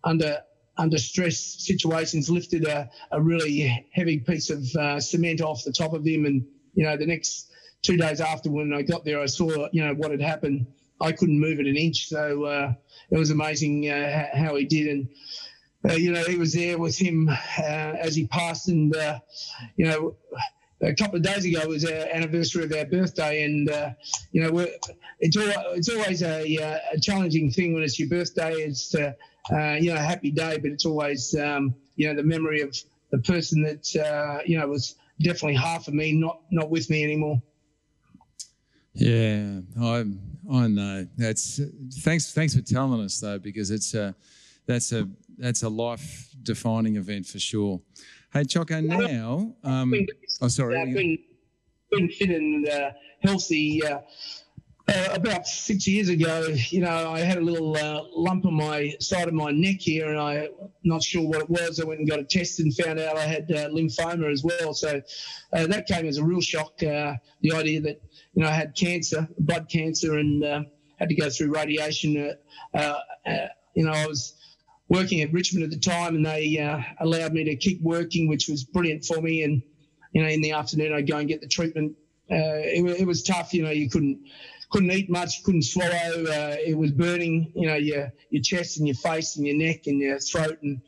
under 0.03 0.39
under 0.77 0.97
stress 0.97 1.37
situations, 1.59 2.29
lifted 2.29 2.65
a, 2.65 2.89
a 3.11 3.21
really 3.21 3.87
heavy 3.93 4.19
piece 4.19 4.49
of 4.49 4.63
uh, 4.75 4.99
cement 4.99 5.41
off 5.41 5.63
the 5.63 5.71
top 5.71 5.93
of 5.93 6.05
him, 6.05 6.25
and 6.25 6.45
you 6.73 6.83
know, 6.83 6.97
the 6.97 7.05
next 7.05 7.49
two 7.81 7.95
days 7.95 8.19
after 8.19 8.51
when 8.51 8.73
I 8.73 8.81
got 8.81 9.05
there, 9.05 9.21
I 9.21 9.27
saw, 9.27 9.69
you 9.71 9.85
know, 9.85 9.93
what 9.93 10.11
had 10.11 10.21
happened. 10.21 10.67
I 10.99 11.11
couldn't 11.11 11.39
move 11.39 11.59
it 11.59 11.67
an 11.67 11.77
inch, 11.77 12.07
so 12.07 12.43
uh, 12.43 12.73
it 13.11 13.17
was 13.17 13.31
amazing 13.31 13.89
uh, 13.89 14.27
how 14.33 14.55
he 14.55 14.65
did, 14.65 14.87
and 14.87 15.07
uh, 15.89 15.93
you 15.93 16.11
know, 16.11 16.23
he 16.23 16.37
was 16.37 16.53
there 16.53 16.77
with 16.77 16.97
him 16.97 17.29
uh, 17.29 17.61
as 17.61 18.15
he 18.15 18.27
passed, 18.27 18.69
and 18.69 18.95
uh, 18.95 19.19
you 19.75 19.85
know, 19.85 20.15
a 20.81 20.93
couple 20.93 21.17
of 21.17 21.23
days 21.23 21.45
ago 21.45 21.67
was 21.67 21.85
our 21.85 22.07
anniversary 22.13 22.63
of 22.63 22.71
our 22.71 22.85
birthday, 22.85 23.43
and 23.43 23.69
uh, 23.69 23.89
you 24.31 24.41
know, 24.41 24.67
it's 25.19 25.37
all, 25.37 25.73
it's 25.73 25.89
always 25.89 26.21
a, 26.23 26.57
uh, 26.57 26.79
a, 26.93 26.99
challenging 26.99 27.51
thing 27.51 27.73
when 27.73 27.83
it's 27.83 27.99
your 27.99 28.09
birthday. 28.09 28.53
It's 28.53 28.95
uh, 28.95 29.13
you 29.79 29.93
know, 29.93 29.95
a 29.95 29.99
happy 29.99 30.31
day, 30.31 30.57
but 30.57 30.71
it's 30.71 30.85
always 30.85 31.35
um, 31.35 31.75
you 31.95 32.07
know 32.07 32.15
the 32.15 32.23
memory 32.23 32.61
of 32.61 32.75
the 33.11 33.19
person 33.19 33.61
that 33.63 34.43
you 34.45 34.57
know 34.57 34.67
was 34.67 34.95
definitely 35.21 35.55
half 35.55 35.87
of 35.87 35.93
me, 35.93 36.13
not 36.13 36.41
not 36.49 36.69
with 36.69 36.89
me 36.89 37.03
anymore. 37.03 37.41
Yeah, 38.93 39.59
I 39.81 40.05
I 40.51 40.67
know. 40.67 41.07
That's 41.17 41.59
thanks 42.01 42.31
thanks 42.31 42.55
for 42.55 42.61
telling 42.61 43.01
us 43.01 43.19
though, 43.19 43.39
because 43.39 43.71
it's 43.71 43.93
a 43.95 44.15
that's 44.65 44.91
a 44.91 45.09
that's 45.37 45.63
a 45.63 45.69
life 45.69 46.29
defining 46.43 46.95
event 46.95 47.25
for 47.25 47.39
sure. 47.39 47.81
Hey, 48.33 48.43
Choco, 48.43 48.81
now. 48.81 49.53
Um, 49.63 49.93
oh, 50.41 50.47
sorry. 50.47 50.79
I've 50.79 50.93
been, 50.93 51.17
been 51.91 52.09
fit 52.09 52.29
and 52.29 52.67
uh, 52.67 52.91
healthy. 53.23 53.85
Uh, 53.85 53.99
uh, 54.87 55.09
about 55.13 55.47
six 55.47 55.87
years 55.87 56.09
ago, 56.09 56.47
you 56.69 56.81
know, 56.81 57.11
I 57.11 57.19
had 57.19 57.37
a 57.37 57.41
little 57.41 57.77
uh, 57.77 58.01
lump 58.11 58.45
on 58.45 58.55
my 58.55 58.93
side 58.99 59.27
of 59.27 59.33
my 59.33 59.51
neck 59.51 59.77
here, 59.79 60.09
and 60.09 60.19
I'm 60.19 60.47
not 60.83 61.03
sure 61.03 61.25
what 61.25 61.41
it 61.41 61.49
was. 61.49 61.79
I 61.79 61.85
went 61.85 61.99
and 61.99 62.09
got 62.09 62.19
a 62.19 62.23
test 62.23 62.59
and 62.59 62.75
found 62.75 62.99
out 62.99 63.17
I 63.17 63.25
had 63.25 63.49
uh, 63.51 63.69
lymphoma 63.69 64.31
as 64.31 64.43
well. 64.43 64.73
So 64.73 65.01
uh, 65.53 65.67
that 65.67 65.87
came 65.87 66.05
as 66.05 66.17
a 66.17 66.23
real 66.23 66.41
shock. 66.41 66.79
the 66.79 67.19
idea 67.53 67.79
that 67.81 68.01
you 68.33 68.43
know 68.43 68.49
I 68.49 68.53
had 68.53 68.75
cancer, 68.75 69.27
blood 69.39 69.69
cancer, 69.69 70.17
and 70.17 70.43
had 70.97 71.07
to 71.07 71.15
go 71.15 71.29
through 71.29 71.53
radiation. 71.53 72.13
you 72.13 73.85
know, 73.85 73.91
I 73.91 74.05
was 74.05 74.33
working 74.93 75.21
at 75.21 75.33
Richmond 75.33 75.63
at 75.63 75.71
the 75.71 75.79
time, 75.79 76.15
and 76.15 76.25
they 76.25 76.59
uh, 76.59 76.79
allowed 76.99 77.33
me 77.33 77.43
to 77.45 77.55
keep 77.55 77.81
working, 77.81 78.27
which 78.27 78.47
was 78.47 78.63
brilliant 78.63 79.03
for 79.03 79.19
me. 79.21 79.43
And 79.43 79.63
you 80.11 80.21
know, 80.21 80.29
in 80.29 80.41
the 80.41 80.51
afternoon, 80.51 80.93
I'd 80.93 81.09
go 81.09 81.17
and 81.17 81.27
get 81.27 81.41
the 81.41 81.47
treatment. 81.47 81.97
Uh, 82.31 82.61
it, 82.61 83.01
it, 83.01 83.07
was 83.07 83.23
tough. 83.23 83.53
You 83.53 83.63
know, 83.63 83.71
you 83.71 83.89
couldn't 83.89 84.19
couldn't 84.69 84.91
eat 84.91 85.09
much, 85.09 85.43
couldn't 85.43 85.63
swallow. 85.63 85.89
Uh, 85.91 86.55
it 86.59 86.77
was 86.77 86.91
burning. 86.91 87.51
You 87.55 87.67
know, 87.67 87.75
your 87.75 88.13
your 88.29 88.43
chest 88.43 88.77
and 88.77 88.87
your 88.87 88.95
face 88.95 89.35
and 89.35 89.47
your 89.47 89.57
neck 89.57 89.87
and 89.87 89.99
your 89.99 90.19
throat. 90.19 90.59
And 90.61 90.81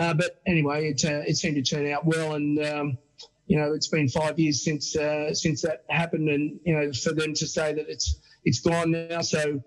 uh, 0.00 0.14
but 0.14 0.40
anyway, 0.46 0.88
it 0.88 1.04
uh, 1.04 1.22
it 1.26 1.36
seemed 1.36 1.56
to 1.56 1.62
turn 1.62 1.90
out 1.92 2.06
well. 2.06 2.34
And 2.34 2.58
um, 2.64 2.98
you 3.46 3.58
know, 3.58 3.74
it's 3.74 3.88
been 3.88 4.08
five 4.08 4.38
years 4.38 4.64
since 4.64 4.96
uh, 4.96 5.34
since 5.34 5.60
that 5.62 5.84
happened, 5.90 6.30
and 6.30 6.58
you 6.64 6.74
know, 6.74 6.90
for 6.92 7.12
them 7.12 7.34
to 7.34 7.46
say 7.46 7.74
that 7.74 7.90
it's 7.90 8.18
it's 8.44 8.60
gone 8.60 8.92
now. 8.92 9.20
So, 9.20 9.62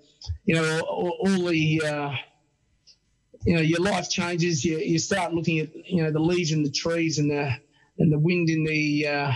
you 0.46 0.56
know, 0.56 0.80
all, 0.80 1.18
all 1.20 1.46
the 1.46 1.82
you 3.46 3.56
know 3.56 3.62
your 3.62 3.80
life 3.80 4.10
changes. 4.10 4.66
You, 4.66 4.78
you 4.80 5.00
start 5.00 5.34
looking 5.34 5.60
at 5.60 5.70
you 5.90 6.04
know 6.04 6.12
the 6.12 6.20
leaves 6.20 6.52
in 6.52 6.64
the 6.64 6.72
trees 6.72 7.20
and 7.20 7.30
the 7.30 7.56
and 7.98 8.12
the 8.12 8.20
wind 8.20 8.50
in 8.50 8.64
the 8.64 9.08
uh, 9.08 9.32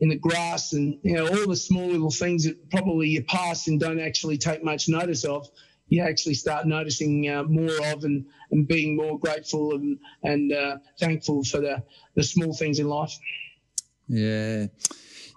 in 0.00 0.08
the 0.08 0.16
grass 0.16 0.72
and 0.72 0.98
you 1.02 1.14
know 1.14 1.26
all 1.26 1.48
the 1.48 1.56
small 1.56 1.88
little 1.88 2.10
things 2.10 2.44
that 2.44 2.70
probably 2.70 3.08
you 3.08 3.24
pass 3.24 3.66
and 3.66 3.80
don't 3.80 4.00
actually 4.00 4.38
take 4.38 4.64
much 4.64 4.88
notice 4.88 5.24
of. 5.24 5.48
You 5.88 6.02
actually 6.02 6.34
start 6.34 6.66
noticing 6.66 7.28
uh, 7.30 7.44
more 7.44 7.72
of 7.92 8.04
and, 8.04 8.26
and 8.50 8.68
being 8.68 8.96
more 8.96 9.18
grateful 9.18 9.74
and 9.74 9.98
and 10.22 10.52
uh, 10.52 10.76
thankful 11.00 11.44
for 11.44 11.60
the 11.60 11.82
the 12.14 12.22
small 12.22 12.52
things 12.54 12.78
in 12.78 12.88
life. 12.88 13.12
Yeah, 14.06 14.66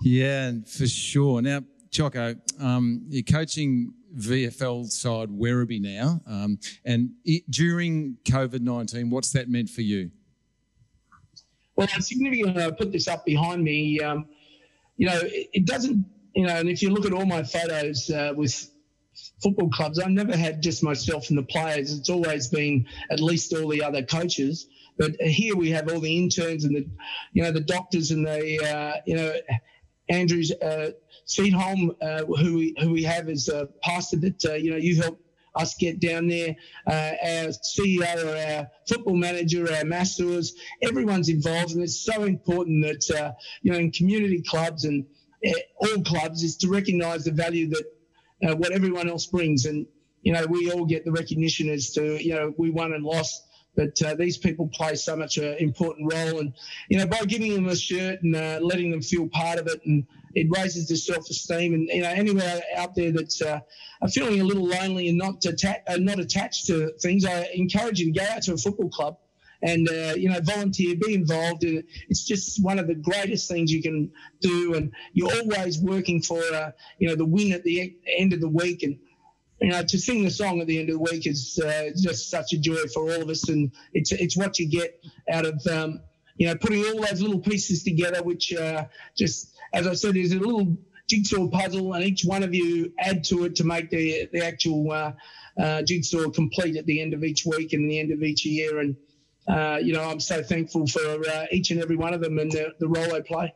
yeah, 0.01 0.51
for 0.65 0.87
sure. 0.87 1.41
Now, 1.41 1.63
Choco, 1.89 2.35
um, 2.59 3.05
you're 3.09 3.23
coaching 3.23 3.93
VFL 4.17 4.89
side 4.89 5.29
Werribee 5.29 5.81
now. 5.81 6.21
Um, 6.27 6.59
and 6.85 7.11
it, 7.25 7.49
during 7.49 8.17
COVID 8.25 8.61
19, 8.61 9.09
what's 9.09 9.31
that 9.31 9.49
meant 9.49 9.69
for 9.69 9.81
you? 9.81 10.11
Well, 11.75 11.87
it's 11.95 12.09
significant. 12.09 12.57
I 12.57 12.71
put 12.71 12.91
this 12.91 13.07
up 13.07 13.25
behind 13.25 13.63
me. 13.63 13.99
Um, 13.99 14.25
you 14.97 15.07
know, 15.07 15.19
it, 15.23 15.49
it, 15.53 15.65
doesn't, 15.65 16.05
you 16.35 16.45
know, 16.45 16.55
and 16.55 16.69
if 16.69 16.81
you 16.81 16.89
look 16.89 17.05
at 17.05 17.13
all 17.13 17.25
my 17.25 17.43
photos 17.43 18.09
uh, 18.11 18.33
with 18.35 18.69
football 19.41 19.69
clubs, 19.69 19.97
I've 19.97 20.11
never 20.11 20.35
had 20.35 20.61
just 20.61 20.83
myself 20.83 21.29
and 21.29 21.37
the 21.37 21.43
players. 21.43 21.97
It's 21.97 22.09
always 22.09 22.47
been 22.47 22.85
at 23.09 23.19
least 23.19 23.53
all 23.53 23.69
the 23.69 23.83
other 23.83 24.03
coaches. 24.03 24.67
But 24.97 25.15
here 25.21 25.55
we 25.55 25.71
have 25.71 25.91
all 25.91 25.99
the 25.99 26.17
interns 26.17 26.65
and 26.65 26.75
the, 26.75 26.87
you 27.33 27.41
know, 27.41 27.51
the 27.51 27.61
doctors 27.61 28.11
and 28.11 28.27
the, 28.27 28.59
uh, 28.63 29.01
you 29.05 29.15
know, 29.15 29.33
Andrew's 30.09 30.51
uh, 30.51 30.91
Seedholm, 31.31 31.95
uh, 32.01 32.25
who 32.25 32.55
we 32.55 32.75
who 32.79 32.91
we 32.91 33.03
have 33.03 33.29
as 33.29 33.47
a 33.47 33.67
pastor 33.81 34.17
that 34.17 34.45
uh, 34.45 34.53
you 34.53 34.71
know 34.71 34.77
you 34.77 35.01
help 35.01 35.19
us 35.55 35.75
get 35.75 35.99
down 35.99 36.27
there. 36.27 36.55
Uh, 36.87 37.11
our 37.23 37.47
CEO, 37.75 38.59
our 38.59 38.69
football 38.87 39.15
manager, 39.15 39.71
our 39.73 39.85
masseurs, 39.85 40.53
everyone's 40.81 41.29
involved, 41.29 41.73
and 41.73 41.83
it's 41.83 42.01
so 42.01 42.23
important 42.23 42.85
that 42.85 43.17
uh, 43.17 43.31
you 43.61 43.71
know 43.71 43.77
in 43.77 43.91
community 43.91 44.41
clubs 44.41 44.85
and 44.85 45.05
uh, 45.45 45.51
all 45.77 46.03
clubs 46.03 46.43
is 46.43 46.57
to 46.57 46.69
recognise 46.69 47.23
the 47.23 47.31
value 47.31 47.69
that 47.69 47.85
uh, 48.47 48.55
what 48.55 48.71
everyone 48.71 49.09
else 49.09 49.25
brings, 49.25 49.65
and 49.65 49.85
you 50.23 50.33
know 50.33 50.45
we 50.49 50.69
all 50.71 50.85
get 50.85 51.05
the 51.05 51.11
recognition 51.11 51.69
as 51.69 51.91
to 51.91 52.23
you 52.23 52.33
know 52.33 52.53
we 52.57 52.69
won 52.69 52.93
and 52.93 53.03
lost. 53.03 53.47
But 53.73 54.01
uh, 54.01 54.15
these 54.15 54.37
people 54.37 54.67
play 54.67 54.95
so 54.95 55.15
much 55.15 55.37
an 55.37 55.55
important 55.59 56.11
role, 56.11 56.39
and 56.39 56.53
you 56.89 56.97
know 56.97 57.07
by 57.07 57.23
giving 57.25 57.53
them 57.53 57.67
a 57.67 57.75
shirt 57.75 58.21
and 58.21 58.35
uh, 58.35 58.59
letting 58.61 58.91
them 58.91 59.01
feel 59.01 59.29
part 59.29 59.59
of 59.59 59.67
it, 59.67 59.79
and 59.85 60.05
it 60.35 60.47
raises 60.49 60.87
their 60.87 60.97
self-esteem. 60.97 61.73
And 61.73 61.87
you 61.87 62.01
know, 62.01 62.09
anywhere 62.09 62.61
out 62.75 62.95
there 62.95 63.11
that's 63.11 63.41
uh, 63.41 63.59
feeling 64.11 64.41
a 64.41 64.43
little 64.43 64.65
lonely 64.67 65.09
and 65.09 65.17
not 65.17 65.45
atta- 65.45 65.83
uh, 65.87 65.97
not 65.97 66.19
attached 66.19 66.67
to 66.67 66.91
things, 67.01 67.25
I 67.25 67.49
encourage 67.53 67.99
you 67.99 68.13
to 68.13 68.19
go 68.19 68.25
out 68.25 68.43
to 68.43 68.53
a 68.53 68.57
football 68.57 68.89
club 68.89 69.17
and 69.61 69.87
uh, 69.89 70.13
you 70.15 70.29
know 70.29 70.39
volunteer, 70.41 70.95
be 70.95 71.13
involved. 71.13 71.63
And 71.63 71.83
it's 72.09 72.23
just 72.23 72.63
one 72.63 72.79
of 72.79 72.87
the 72.87 72.95
greatest 72.95 73.49
things 73.49 73.71
you 73.71 73.81
can 73.81 74.11
do. 74.39 74.73
And 74.75 74.93
you're 75.13 75.31
always 75.31 75.79
working 75.79 76.21
for 76.21 76.41
uh, 76.53 76.71
you 76.97 77.07
know 77.07 77.15
the 77.15 77.25
win 77.25 77.53
at 77.53 77.63
the 77.63 77.95
end 78.17 78.33
of 78.33 78.41
the 78.41 78.49
week 78.49 78.83
and. 78.83 78.97
You 79.63 79.69
know, 79.69 79.83
to 79.83 79.99
sing 79.99 80.23
the 80.23 80.31
song 80.31 80.59
at 80.59 80.65
the 80.65 80.79
end 80.79 80.89
of 80.89 80.95
the 80.95 81.01
week 81.11 81.27
is 81.27 81.59
uh, 81.63 81.91
just 81.95 82.31
such 82.31 82.51
a 82.51 82.57
joy 82.57 82.87
for 82.91 83.03
all 83.03 83.21
of 83.21 83.29
us, 83.29 83.47
and 83.47 83.71
it's 83.93 84.11
it's 84.11 84.35
what 84.35 84.57
you 84.57 84.67
get 84.67 84.99
out 85.31 85.45
of 85.45 85.61
um, 85.67 85.99
you 86.35 86.47
know 86.47 86.55
putting 86.55 86.83
all 86.83 87.05
those 87.05 87.21
little 87.21 87.37
pieces 87.37 87.83
together, 87.83 88.23
which 88.23 88.51
uh, 88.55 88.85
just 89.15 89.55
as 89.73 89.87
I 89.87 89.93
said, 89.93 90.17
is 90.17 90.33
a 90.33 90.39
little 90.39 90.77
jigsaw 91.09 91.47
puzzle, 91.47 91.93
and 91.93 92.03
each 92.03 92.23
one 92.23 92.43
of 92.43 92.53
you 92.53 92.93
add 92.99 93.23
to 93.25 93.45
it 93.45 93.55
to 93.57 93.63
make 93.63 93.89
the 93.89 94.29
the 94.31 94.45
actual 94.45 94.91
uh, 94.91 95.13
uh, 95.59 95.81
jigsaw 95.83 96.29
complete 96.29 96.77
at 96.77 96.85
the 96.85 97.01
end 97.01 97.13
of 97.13 97.23
each 97.23 97.45
week 97.45 97.73
and 97.73 97.89
the 97.89 97.99
end 97.99 98.11
of 98.11 98.23
each 98.23 98.45
year. 98.45 98.79
And 98.79 98.95
uh, 99.47 99.79
you 99.81 99.93
know, 99.93 100.03
I'm 100.03 100.19
so 100.19 100.41
thankful 100.41 100.87
for 100.87 101.29
uh, 101.29 101.45
each 101.51 101.71
and 101.71 101.81
every 101.81 101.95
one 101.95 102.13
of 102.13 102.21
them 102.21 102.39
and 102.39 102.51
the, 102.51 102.73
the 102.79 102.87
role 102.87 103.09
they 103.09 103.21
play. 103.21 103.53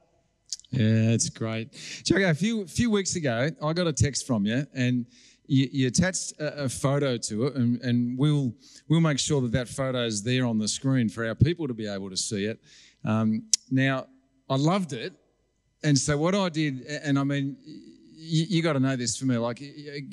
Yeah, 0.72 1.12
it's 1.12 1.30
great. 1.30 1.72
Chuck, 2.04 2.20
a 2.20 2.34
few 2.34 2.68
few 2.68 2.90
weeks 2.92 3.16
ago, 3.16 3.50
I 3.64 3.74
got 3.74 3.88
a 3.88 3.94
text 3.94 4.28
from 4.28 4.46
you, 4.46 4.66
and 4.74 5.06
you, 5.48 5.70
you 5.72 5.88
attached 5.88 6.34
a, 6.40 6.64
a, 6.64 6.70
photo 6.70 7.18
to 7.18 7.48
it, 7.48 7.56
and, 7.56 7.80
and, 7.82 8.18
we'll 8.18 8.54
we'll 8.90 9.00
make 9.00 9.20
sure 9.20 9.42
that 9.42 9.52
that 9.52 9.70
photo 9.70 10.04
is 10.04 10.24
there 10.24 10.46
on 10.46 10.58
the 10.58 10.68
screen 10.68 11.08
for 11.08 11.26
our 11.26 11.36
people 11.36 11.68
to 11.68 11.74
be 11.74 11.88
able 11.88 12.10
to 12.10 12.18
see 12.18 12.46
it. 12.46 12.60
Um, 13.06 13.44
now, 13.70 14.08
I 14.50 14.56
loved 14.56 14.92
it 14.94 15.14
and 15.84 15.98
so 15.98 16.18
what 16.18 16.36
I 16.36 16.50
did, 16.50 16.82
and 16.82 17.20
I 17.20 17.24
mean, 17.24 17.58
you, 18.26 18.46
you 18.50 18.62
got 18.64 18.74
to 18.74 18.80
know 18.80 18.96
this 18.96 19.18
for 19.18 19.26
me. 19.26 19.38
Like, 19.38 19.62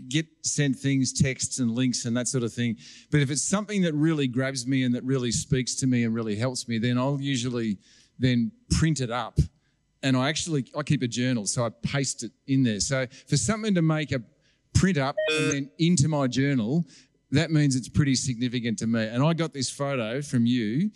get 0.09 0.27
sent 0.43 0.77
things, 0.77 1.13
texts, 1.13 1.59
and 1.59 1.71
links, 1.71 2.05
and 2.05 2.17
that 2.17 2.29
sort 2.29 2.45
of 2.45 2.53
thing. 2.53 2.77
But 3.11 3.21
if 3.21 3.31
it's 3.31 3.43
something 3.43 3.83
that 3.83 3.95
really 3.95 4.27
grabs 4.27 4.67
me 4.67 4.85
and 4.85 4.95
that 4.95 5.05
really 5.05 5.33
speaks 5.33 5.75
to 5.77 5.87
me 5.87 6.05
and 6.05 6.15
really 6.15 6.37
helps 6.37 6.69
me, 6.69 6.79
then 6.79 6.99
I'll 6.99 7.21
usually 7.21 7.79
then 8.19 8.53
print 8.71 9.01
it 9.01 9.11
up, 9.11 9.39
and 10.03 10.17
I 10.17 10.29
actually 10.29 10.67
I 10.77 10.83
keep 10.83 11.03
a 11.03 11.09
journal, 11.09 11.47
so 11.47 11.65
I 11.65 11.71
paste 11.71 12.23
it 12.23 12.33
in 12.47 12.63
there. 12.63 12.81
So 12.81 13.07
for 13.27 13.37
something 13.37 13.75
to 13.75 13.83
make 13.83 14.13
a 14.13 14.23
print 14.75 14.99
up 14.99 15.17
and 15.31 15.53
then 15.53 15.71
into 15.79 16.09
my 16.09 16.27
journal, 16.27 16.85
that 17.31 17.51
means 17.51 17.77
it's 17.77 17.89
pretty 17.89 18.15
significant 18.15 18.79
to 18.81 18.87
me. 18.87 19.07
And 19.07 19.23
I 19.23 19.33
got 19.33 19.53
this 19.53 19.71
photo 19.71 20.21
from 20.21 20.47
you, 20.47 20.91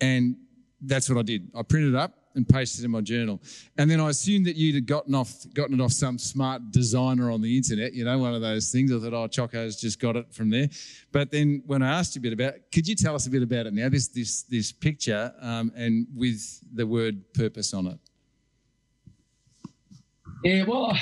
and 0.00 0.36
that's 0.80 1.08
what 1.08 1.18
I 1.18 1.22
did. 1.22 1.50
I 1.54 1.62
printed 1.62 1.94
it 1.94 1.96
up 1.96 2.14
and 2.36 2.48
pasted 2.48 2.82
it 2.82 2.84
in 2.86 2.90
my 2.90 3.00
journal. 3.00 3.40
And 3.78 3.90
then 3.90 4.00
I 4.00 4.10
assumed 4.10 4.46
that 4.46 4.56
you'd 4.56 4.74
have 4.76 4.86
gotten 4.86 5.14
off 5.14 5.46
gotten 5.54 5.80
it 5.80 5.82
off 5.82 5.92
some 5.92 6.18
smart 6.18 6.70
designer 6.70 7.30
on 7.30 7.40
the 7.40 7.56
internet, 7.56 7.94
you 7.94 8.04
know, 8.04 8.18
one 8.18 8.34
of 8.34 8.42
those 8.42 8.70
things. 8.70 8.92
I 8.92 8.98
thought, 8.98 9.14
oh, 9.14 9.26
Choco's 9.26 9.80
just 9.80 9.98
got 9.98 10.16
it 10.16 10.32
from 10.32 10.50
there. 10.50 10.68
But 11.12 11.30
then 11.30 11.62
when 11.66 11.82
I 11.82 11.98
asked 11.98 12.14
you 12.14 12.20
a 12.20 12.22
bit 12.22 12.32
about 12.32 12.54
could 12.72 12.86
you 12.86 12.94
tell 12.94 13.14
us 13.14 13.26
a 13.26 13.30
bit 13.30 13.42
about 13.42 13.66
it 13.66 13.74
now? 13.74 13.88
This 13.88 14.08
this 14.08 14.42
this 14.42 14.72
picture 14.72 15.32
um, 15.40 15.72
and 15.74 16.06
with 16.14 16.60
the 16.74 16.86
word 16.86 17.32
purpose 17.32 17.74
on 17.74 17.86
it. 17.88 17.98
Yeah, 20.44 20.64
well, 20.64 20.96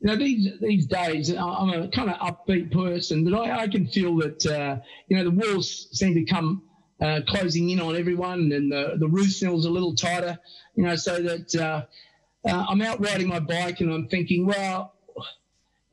you 0.00 0.08
know, 0.08 0.16
these 0.16 0.48
these 0.60 0.86
days, 0.86 1.30
I'm 1.30 1.70
a 1.70 1.88
kind 1.88 2.10
of 2.10 2.16
upbeat 2.16 2.72
person, 2.72 3.24
but 3.24 3.34
I, 3.34 3.62
I 3.62 3.68
can 3.68 3.86
feel 3.86 4.16
that 4.16 4.44
uh, 4.44 4.76
you 5.08 5.16
know 5.16 5.24
the 5.24 5.30
walls 5.30 5.88
seem 5.92 6.14
to 6.14 6.24
come 6.24 6.62
uh, 7.02 7.20
closing 7.26 7.70
in 7.70 7.80
on 7.80 7.96
everyone, 7.96 8.52
and 8.52 8.70
the, 8.70 8.94
the 8.98 9.08
roof 9.08 9.32
snell's 9.32 9.66
a 9.66 9.70
little 9.70 9.94
tighter, 9.94 10.38
you 10.76 10.84
know, 10.84 10.96
so 10.96 11.20
that 11.20 11.54
uh, 11.54 12.48
uh, 12.48 12.66
I'm 12.68 12.82
out 12.82 13.00
riding 13.00 13.28
my 13.28 13.40
bike 13.40 13.80
and 13.80 13.92
I'm 13.92 14.08
thinking, 14.08 14.46
well, 14.46 14.94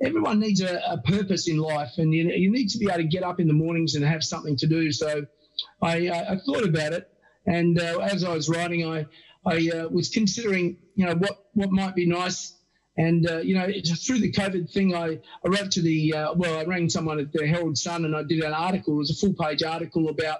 everyone 0.01 0.39
needs 0.39 0.61
a, 0.61 0.81
a 0.87 0.97
purpose 0.99 1.47
in 1.47 1.57
life, 1.57 1.93
and 1.97 2.13
you, 2.13 2.29
you, 2.29 2.51
need 2.51 2.69
to 2.69 2.77
be 2.77 2.85
able 2.85 2.97
to 2.97 3.03
get 3.03 3.23
up 3.23 3.39
in 3.39 3.47
the 3.47 3.53
mornings 3.53 3.95
and 3.95 4.05
have 4.05 4.23
something 4.23 4.55
to 4.57 4.67
do. 4.67 4.91
So 4.91 5.25
I, 5.81 6.09
I 6.09 6.37
thought 6.45 6.63
about 6.63 6.93
it, 6.93 7.11
and 7.45 7.79
uh, 7.79 7.99
as 7.99 8.23
I 8.23 8.33
was 8.33 8.47
riding, 8.47 8.87
I, 8.87 9.05
I 9.45 9.69
uh, 9.73 9.87
was 9.89 10.09
considering, 10.09 10.77
you 10.95 11.05
know, 11.05 11.15
what, 11.15 11.49
what 11.53 11.71
might 11.71 11.95
be 11.95 12.05
nice 12.05 12.55
and, 12.99 13.29
uh, 13.29 13.37
you 13.37 13.55
know, 13.55 13.65
through 14.05 14.19
the 14.19 14.31
COVID 14.31 14.73
thing, 14.73 14.93
I, 14.93 15.19
I 15.45 15.47
wrote 15.47 15.71
to 15.71 15.81
the, 15.81 16.13
uh, 16.13 16.33
well, 16.33 16.59
I 16.59 16.65
rang 16.65 16.89
someone 16.89 17.17
at 17.17 17.31
the 17.31 17.47
Herald 17.47 17.77
Sun 17.77 18.03
and 18.03 18.13
I 18.13 18.23
did 18.23 18.43
an 18.43 18.51
article. 18.51 18.95
It 18.95 18.97
was 18.97 19.11
a 19.11 19.15
full 19.15 19.33
page 19.33 19.63
article 19.63 20.09
about 20.09 20.39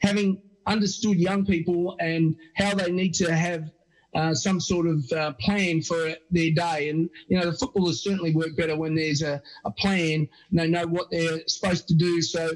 having 0.00 0.42
understood 0.66 1.18
young 1.18 1.44
people 1.44 1.96
and 2.00 2.36
how 2.56 2.74
they 2.74 2.90
need 2.90 3.14
to 3.14 3.34
have 3.34 3.70
uh, 4.14 4.34
some 4.34 4.60
sort 4.60 4.86
of 4.86 5.12
uh, 5.12 5.32
plan 5.34 5.80
for 5.82 6.14
their 6.30 6.50
day. 6.50 6.88
And, 6.88 7.08
you 7.28 7.38
know, 7.38 7.50
the 7.50 7.56
footballers 7.56 8.02
certainly 8.02 8.34
work 8.34 8.56
better 8.56 8.76
when 8.76 8.94
there's 8.94 9.22
a, 9.22 9.40
a 9.64 9.70
plan 9.70 10.28
and 10.50 10.58
they 10.58 10.68
know 10.68 10.86
what 10.86 11.10
they're 11.10 11.46
supposed 11.46 11.88
to 11.88 11.94
do. 11.94 12.20
So, 12.20 12.50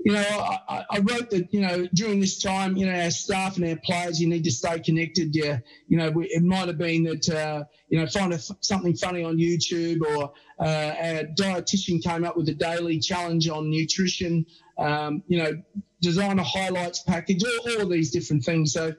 you 0.00 0.12
know, 0.12 0.20
I, 0.68 0.84
I, 0.90 0.98
wrote 1.00 1.30
that, 1.30 1.52
you 1.52 1.60
know, 1.60 1.88
during 1.92 2.20
this 2.20 2.40
time, 2.40 2.76
you 2.76 2.86
know, 2.86 2.92
our 2.92 3.10
staff 3.10 3.56
and 3.56 3.66
our 3.66 3.76
players, 3.84 4.20
you 4.20 4.28
need 4.28 4.44
to 4.44 4.50
stay 4.50 4.78
connected. 4.78 5.34
Yeah, 5.34 5.58
you 5.88 5.96
know, 5.96 6.12
it 6.16 6.42
might 6.42 6.68
have 6.68 6.78
been 6.78 7.02
that, 7.04 7.28
uh, 7.28 7.64
you 7.88 7.98
know, 7.98 8.06
find 8.06 8.32
a, 8.32 8.38
something 8.60 8.94
funny 8.94 9.24
on 9.24 9.38
YouTube 9.38 10.02
or 10.02 10.32
uh, 10.60 10.94
our 11.02 11.24
dietitian 11.36 12.02
came 12.02 12.24
up 12.24 12.36
with 12.36 12.48
a 12.48 12.54
daily 12.54 13.00
challenge 13.00 13.48
on 13.48 13.70
nutrition, 13.70 14.46
um, 14.78 15.22
you 15.26 15.38
know, 15.38 15.52
design 16.00 16.38
a 16.38 16.44
highlights 16.44 17.00
package, 17.02 17.42
all, 17.44 17.80
all 17.80 17.88
these 17.88 18.10
different 18.10 18.44
things. 18.44 18.72
So 18.72 18.94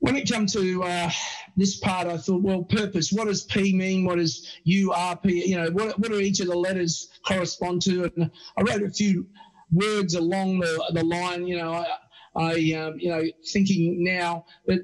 when 0.00 0.16
it 0.16 0.28
comes 0.28 0.52
to 0.54 0.82
uh, 0.82 1.10
this 1.56 1.78
part, 1.78 2.08
I 2.08 2.16
thought, 2.16 2.42
well, 2.42 2.64
purpose. 2.64 3.12
What 3.12 3.28
does 3.28 3.44
P 3.44 3.72
mean? 3.72 4.04
What 4.04 4.16
does 4.16 4.48
U 4.64 4.92
R 4.92 5.16
P? 5.16 5.46
You 5.46 5.56
know, 5.56 5.70
what 5.70 5.98
what 5.98 6.10
do 6.10 6.18
each 6.18 6.40
of 6.40 6.48
the 6.48 6.56
letters 6.56 7.08
correspond 7.26 7.82
to? 7.82 8.10
And 8.16 8.30
I 8.56 8.62
wrote 8.62 8.82
a 8.82 8.90
few 8.90 9.26
words 9.70 10.14
along 10.14 10.58
the 10.58 10.90
the 10.92 11.04
line. 11.04 11.46
You 11.46 11.58
know, 11.58 11.72
I, 11.72 11.86
I 12.34 12.52
um, 12.80 12.98
you 12.98 13.10
know, 13.10 13.22
thinking 13.46 14.02
now, 14.02 14.44
but 14.66 14.80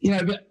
you 0.00 0.10
know, 0.10 0.24
but 0.24 0.50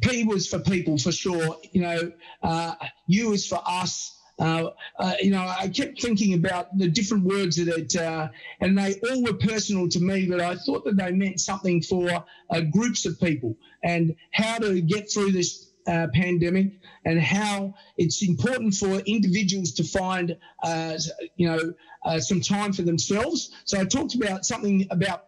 P 0.00 0.24
was 0.24 0.46
for 0.46 0.60
people 0.60 0.96
for 0.96 1.12
sure. 1.12 1.56
You 1.72 1.82
know, 1.82 2.12
uh, 2.42 2.74
U 3.08 3.32
is 3.32 3.46
for 3.46 3.60
us. 3.66 4.15
Uh, 4.38 4.70
uh, 4.98 5.14
you 5.20 5.30
know, 5.30 5.40
I 5.40 5.68
kept 5.68 6.00
thinking 6.00 6.34
about 6.34 6.76
the 6.76 6.88
different 6.88 7.24
words 7.24 7.56
that 7.56 7.96
uh, 7.96 8.28
and 8.60 8.76
they 8.76 9.00
all 9.08 9.24
were 9.24 9.34
personal 9.34 9.88
to 9.88 10.00
me, 10.00 10.26
but 10.28 10.40
I 10.40 10.56
thought 10.56 10.84
that 10.84 10.96
they 10.96 11.10
meant 11.12 11.40
something 11.40 11.80
for 11.80 12.24
uh, 12.50 12.60
groups 12.60 13.06
of 13.06 13.18
people 13.18 13.56
and 13.82 14.14
how 14.32 14.58
to 14.58 14.80
get 14.82 15.10
through 15.10 15.32
this 15.32 15.70
uh, 15.86 16.08
pandemic 16.12 16.72
and 17.04 17.20
how 17.20 17.74
it's 17.96 18.26
important 18.26 18.74
for 18.74 18.98
individuals 19.06 19.72
to 19.72 19.84
find, 19.84 20.36
uh, 20.62 20.98
you 21.36 21.48
know, 21.48 22.18
some 22.18 22.40
time 22.40 22.72
for 22.72 22.82
themselves. 22.82 23.52
So 23.64 23.80
I 23.80 23.84
talked 23.84 24.14
about 24.14 24.44
something 24.44 24.86
about 24.90 25.24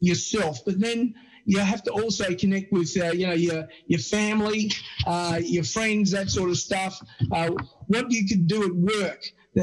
yourself, 0.00 0.64
but 0.64 0.78
then 0.78 1.14
you 1.46 1.60
have 1.60 1.82
to 1.84 1.92
also 1.92 2.34
connect 2.34 2.72
with 2.72 2.94
uh, 3.00 3.12
you 3.12 3.26
know 3.26 3.32
your 3.32 3.68
your 3.86 4.00
family, 4.00 4.70
uh, 5.06 5.40
your 5.42 5.64
friends, 5.64 6.10
that 6.10 6.28
sort 6.28 6.50
of 6.50 6.58
stuff. 6.58 7.00
Uh, 7.32 7.50
what 7.86 8.10
you 8.10 8.26
could 8.26 8.46
do 8.48 8.64
at 8.64 8.74
work, 8.74 9.22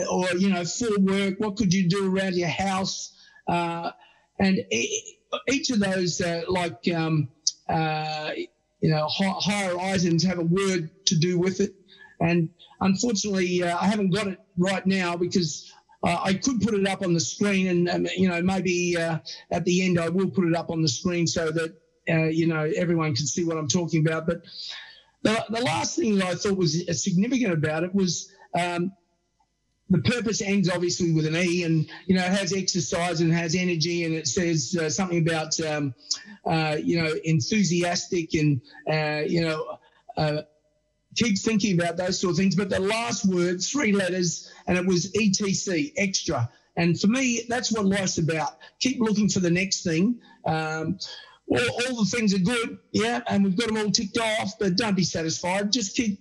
or 0.09 0.25
you 0.37 0.49
know 0.49 0.63
for 0.63 0.97
work. 0.99 1.35
What 1.39 1.57
could 1.57 1.73
you 1.73 1.87
do 1.89 2.15
around 2.15 2.35
your 2.35 2.47
house? 2.47 3.13
Uh, 3.47 3.91
and 4.39 4.59
each 5.49 5.69
of 5.69 5.79
those, 5.79 6.21
uh, 6.21 6.43
like 6.47 6.87
um, 6.95 7.29
uh, 7.69 8.31
you 8.79 8.89
know, 8.89 9.07
higher 9.09 9.77
items 9.79 10.23
have 10.23 10.39
a 10.39 10.43
word 10.43 10.89
to 11.07 11.15
do 11.17 11.37
with 11.37 11.59
it. 11.59 11.73
And 12.19 12.49
unfortunately, 12.79 13.63
I 13.63 13.85
haven't 13.85 14.11
got 14.11 14.27
it 14.27 14.39
right 14.57 14.85
now 14.85 15.17
because 15.17 15.71
uh, 16.03 16.19
I 16.21 16.33
could 16.33 16.61
put 16.61 16.73
it 16.73 16.87
up 16.87 17.01
on 17.01 17.13
the 17.13 17.19
screen, 17.19 17.67
and 17.67 17.89
um, 17.89 18.07
you 18.15 18.27
know 18.27 18.41
maybe 18.41 18.97
uh, 18.97 19.19
at 19.51 19.63
the 19.65 19.85
end 19.85 19.99
I 19.99 20.09
will 20.09 20.29
put 20.29 20.45
it 20.45 20.55
up 20.55 20.69
on 20.69 20.81
the 20.81 20.89
screen 20.89 21.27
so 21.27 21.49
that 21.51 21.75
uh, 22.09 22.25
you 22.25 22.47
know 22.47 22.69
everyone 22.75 23.15
can 23.15 23.25
see 23.25 23.45
what 23.45 23.57
I'm 23.57 23.67
talking 23.67 24.05
about. 24.05 24.27
But 24.27 24.43
the, 25.21 25.45
the 25.49 25.61
last 25.61 25.95
thing 25.95 26.17
that 26.17 26.27
I 26.27 26.35
thought 26.35 26.57
was 26.57 27.01
significant 27.01 27.53
about 27.53 27.83
it 27.83 27.93
was. 27.95 28.31
Um, 28.57 28.93
the 29.89 29.99
purpose 29.99 30.41
ends 30.41 30.69
obviously 30.69 31.11
with 31.11 31.27
an 31.27 31.35
E, 31.35 31.63
and 31.63 31.87
you 32.07 32.15
know 32.15 32.23
it 32.23 32.31
has 32.31 32.53
exercise 32.53 33.21
and 33.21 33.31
has 33.31 33.53
energy, 33.53 34.05
and 34.05 34.15
it 34.15 34.27
says 34.27 34.75
uh, 34.79 34.89
something 34.89 35.19
about 35.19 35.59
um, 35.59 35.93
uh, 36.45 36.77
you 36.81 36.99
know 37.01 37.13
enthusiastic 37.25 38.33
and 38.33 38.61
uh, 38.89 39.23
you 39.27 39.41
know 39.41 39.77
keep 41.15 41.37
thinking 41.37 41.79
about 41.79 41.97
those 41.97 42.19
sort 42.19 42.31
of 42.31 42.37
things. 42.37 42.55
But 42.55 42.69
the 42.69 42.79
last 42.79 43.25
word, 43.25 43.61
three 43.61 43.91
letters, 43.91 44.51
and 44.67 44.77
it 44.77 44.85
was 44.85 45.11
ETC, 45.11 45.93
extra. 45.97 46.49
And 46.75 46.99
for 46.99 47.07
me, 47.07 47.45
that's 47.47 47.71
what 47.71 47.85
life's 47.85 48.17
about. 48.17 48.57
Keep 48.79 48.99
looking 48.99 49.29
for 49.29 49.39
the 49.39 49.51
next 49.51 49.83
thing. 49.83 50.19
Um, 50.45 50.97
all, 51.47 51.59
all 51.59 52.03
the 52.03 52.09
things 52.09 52.33
are 52.33 52.39
good, 52.39 52.79
yeah, 52.91 53.21
and 53.27 53.43
we've 53.43 53.57
got 53.57 53.67
them 53.67 53.77
all 53.77 53.91
ticked 53.91 54.17
off, 54.17 54.57
but 54.59 54.75
don't 54.75 54.95
be 54.95 55.03
satisfied. 55.03 55.71
Just 55.71 55.95
keep 55.95 56.19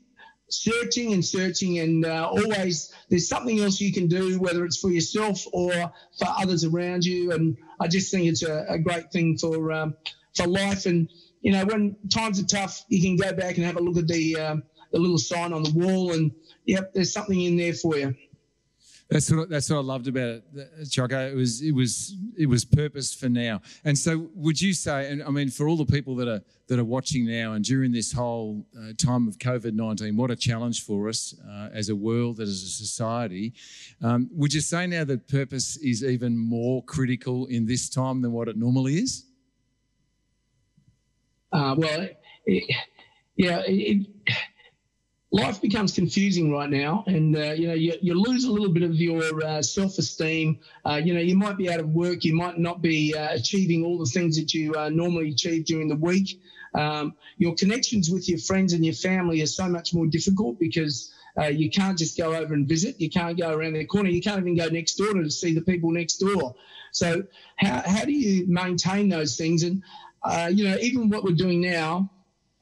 searching 0.51 1.13
and 1.13 1.25
searching, 1.25 1.79
and 1.79 2.05
uh, 2.05 2.29
always 2.31 2.93
there's 3.09 3.29
something 3.29 3.61
else 3.61 3.81
you 3.81 3.93
can 3.93 4.09
do, 4.09 4.39
whether 4.41 4.65
it's 4.65 4.79
for 4.79 4.91
yourself 4.91 5.45
or 5.53 5.73
for 5.73 6.27
others 6.39 6.65
around 6.65 7.05
you. 7.05 7.33
And 7.33 7.57
I 7.81 7.89
just 7.89 8.11
think 8.11 8.27
it's 8.27 8.43
a, 8.43 8.67
a 8.69 8.79
great 8.79 9.11
thing 9.11 9.39
for 9.39 9.73
um, 9.73 9.95
for 10.35 10.47
life. 10.47 10.87
And 10.87 11.09
you 11.41 11.53
know, 11.53 11.65
when 11.65 11.97
times 12.13 12.41
are 12.41 12.47
tough, 12.47 12.85
you 12.89 13.01
can 13.01 13.17
go 13.17 13.33
back 13.33 13.57
and 13.57 13.65
have 13.65 13.77
a 13.77 13.81
look 13.81 13.97
at 13.97 14.09
the 14.09 14.37
um, 14.37 14.63
the 14.93 14.99
little 14.99 15.19
sign 15.19 15.53
on 15.53 15.63
the 15.63 15.73
wall, 15.73 16.13
and 16.13 16.33
yep, 16.65 16.93
there's 16.93 17.13
something 17.13 17.41
in 17.41 17.57
there 17.57 17.75
for 17.75 17.97
you. 17.97 18.15
That's 19.13 19.31
what 19.31 19.51
that's 19.51 19.69
what 19.69 19.77
I 19.77 19.81
loved 19.81 20.09
about 20.09 20.43
it, 20.55 20.91
Choco. 20.91 21.29
It 21.29 21.35
was 21.35 21.61
it 21.61 21.73
was 21.73 22.17
it 22.35 22.47
was 22.47 22.65
purpose 22.65 23.15
for 23.15 23.29
now. 23.29 23.61
And 23.85 23.99
so, 23.99 24.31
would 24.35 24.59
you 24.59 24.73
say? 24.73 25.11
And 25.11 25.23
I 25.23 25.29
mean, 25.29 25.51
for 25.51 25.69
all 25.69 25.77
the 25.77 25.85
people 25.85 26.17
that 26.17 26.29
are 26.29 26.41
that 26.69 26.79
are 26.79 26.85
watching 26.85 27.27
now, 27.27 27.53
and 27.53 27.63
during 27.63 27.93
this 27.93 28.11
whole 28.11 28.65
uh, 28.75 28.93
time 28.97 29.29
of 29.29 29.37
COVID 29.37 29.75
nineteen, 29.75 30.17
what 30.17 30.31
a 30.31 30.37
challenge 30.37 30.85
for 30.87 31.11
us 31.11 31.35
uh, 31.47 31.69
as 31.75 31.91
a 31.91 31.97
world, 31.97 32.41
as 32.41 32.49
a 32.49 32.69
society. 32.69 33.53
Um, 34.03 34.31
would 34.33 34.55
you 34.55 34.63
say 34.63 34.87
now 34.87 35.05
that 35.05 35.29
purpose 35.29 35.77
is 35.77 36.03
even 36.03 36.39
more 36.39 36.83
critical 36.85 37.45
in 37.47 37.67
this 37.67 37.91
time 37.91 38.23
than 38.23 38.33
what 38.33 38.49
it 38.49 38.57
normally 38.57 38.97
is? 38.97 39.27
Uh, 41.53 41.75
well, 41.77 42.09
it, 42.47 42.65
yeah, 43.37 43.63
it, 43.67 44.07
life 45.33 45.63
becomes 45.63 45.93
confusing 45.93 46.53
right 46.53 46.69
now, 46.69 47.05
and 47.07 47.35
uh, 47.35 47.53
you 47.53 47.67
know 47.67 47.75
you, 47.75 47.95
you, 48.03 48.15
lose 48.15 48.45
a 48.45 48.53
little 48.53 48.69
bit 48.69 48.83
of 48.83 48.95
your 48.95 49.45
uh, 49.45 49.63
self-esteem. 49.63 50.59
Uh, 50.85 51.01
you 51.03 51.15
know 51.15 51.21
you 51.21 51.35
might 51.35 51.57
be 51.57 51.71
out 51.73 51.81
of 51.81 51.89
work, 51.89 52.25
you 52.25 52.35
might 52.35 52.59
not 52.59 52.83
be 52.83 53.15
uh, 53.17 53.33
achieving 53.33 53.85
all 53.85 53.99
the 53.99 54.07
things 54.07 54.37
that 54.37 54.53
you 54.53 54.75
uh, 54.75 54.91
normally 54.91 55.31
achieve 55.31 55.65
during 55.65 55.89
the 55.89 55.97
week. 55.97 56.41
Um, 56.75 57.15
your 57.39 57.55
connections 57.55 58.11
with 58.11 58.29
your 58.29 58.39
friends 58.39 58.73
and 58.73 58.85
your 58.85 58.95
family 58.95 59.43
are 59.43 59.47
so 59.47 59.69
much 59.69 59.93
more 59.95 60.07
difficult 60.07 60.59
because 60.59 61.13
uh, 61.39 61.47
you 61.47 61.71
can't 61.71 61.99
just 61.99 62.17
go 62.17 62.35
over 62.35 62.53
and 62.53 62.69
visit. 62.69 63.01
You 63.01 63.11
can't 63.11 63.39
go 63.39 63.55
around 63.55 63.73
the 63.75 63.87
corner. 63.87 64.11
You 64.11 64.23
can't 64.23 64.41
even 64.41 64.57
go 64.57 64.69
next 64.69 64.97
door 64.97 65.15
to 65.15 65.31
see 65.31 65.55
the 65.55 65.63
people 65.63 65.91
next 65.91 66.19
door. 66.19 66.55
So 66.93 67.25
how 67.57 67.83
how 67.87 68.05
do 68.05 68.13
you 68.13 68.47
maintain 68.47 69.09
those 69.09 69.39
things? 69.39 69.63
And 69.63 69.83
you 70.51 70.69
know 70.69 70.77
even 70.77 71.09
what 71.09 71.25
we're 71.25 71.33
doing 71.33 71.63
now 71.63 72.11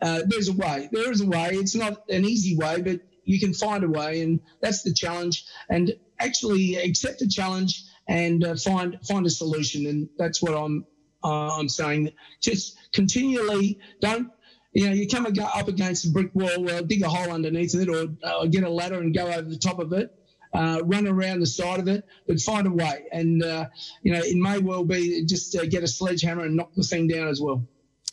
uh, 0.03 0.23
there's 0.27 0.49
a 0.49 0.53
way. 0.53 0.89
There 0.93 1.11
is 1.11 1.21
a 1.21 1.27
way. 1.27 1.51
It's 1.53 1.75
not 1.75 2.09
an 2.09 2.25
easy 2.25 2.57
way, 2.57 2.81
but 2.81 3.01
you 3.25 3.39
can 3.39 3.55
find 3.55 3.85
a 3.85 3.89
way, 3.89 4.23
and 4.23 4.41
that's 4.61 4.83
the 4.83 4.93
challenge. 4.93 5.45
And 5.69 5.93
actually 6.19 6.77
accept 6.77 7.21
the 7.21 7.29
challenge 7.29 7.85
and 8.09 8.45
uh, 8.45 8.57
find 8.57 8.99
find 9.07 9.27
a 9.27 9.31
solution. 9.31 9.87
And 9.87 10.09
that's 10.19 10.43
what 10.43 10.55
I'm 10.55 10.87
uh, 11.23 11.59
I'm 11.59 11.69
saying. 11.69 12.13
Just 12.41 12.77
continually 12.93 13.79
don't. 14.01 14.31
You 14.73 14.87
know, 14.87 14.93
you 14.95 15.09
come 15.09 15.27
up 15.27 15.67
against 15.67 16.05
a 16.05 16.11
brick 16.11 16.31
wall, 16.33 16.63
well, 16.63 16.83
dig 16.85 17.03
a 17.03 17.09
hole 17.09 17.33
underneath 17.33 17.75
it, 17.75 17.89
or, 17.89 18.07
uh, 18.23 18.47
get 18.47 18.63
a 18.63 18.71
ladder 18.71 19.01
and 19.01 19.13
go 19.13 19.27
over 19.27 19.43
the 19.43 19.59
top 19.59 19.81
of 19.81 19.93
it. 19.93 20.15
Uh, 20.55 20.81
run 20.85 21.09
around 21.09 21.41
the 21.41 21.47
side 21.47 21.81
of 21.81 21.89
it, 21.89 22.05
but 22.27 22.41
find 22.41 22.67
a 22.67 22.71
way. 22.71 23.05
And, 23.13 23.43
uh, 23.43 23.67
you 24.03 24.13
know, 24.13 24.21
it 24.21 24.37
may 24.37 24.59
well 24.59 24.85
be 24.85 25.25
just 25.25 25.57
uh, 25.57 25.65
get 25.65 25.83
a 25.83 25.89
sledgehammer 25.89 26.45
and 26.45 26.57
knock 26.57 26.73
the 26.75 26.83
thing 26.83 27.09
down 27.09 27.29
as 27.29 27.41
well. 27.41 27.67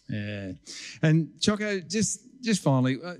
Yeah. 0.10 0.52
And 1.02 1.30
Choco, 1.40 1.80
just 1.80 2.22
just 2.42 2.62
finally, 2.62 2.98
uh, 3.04 3.16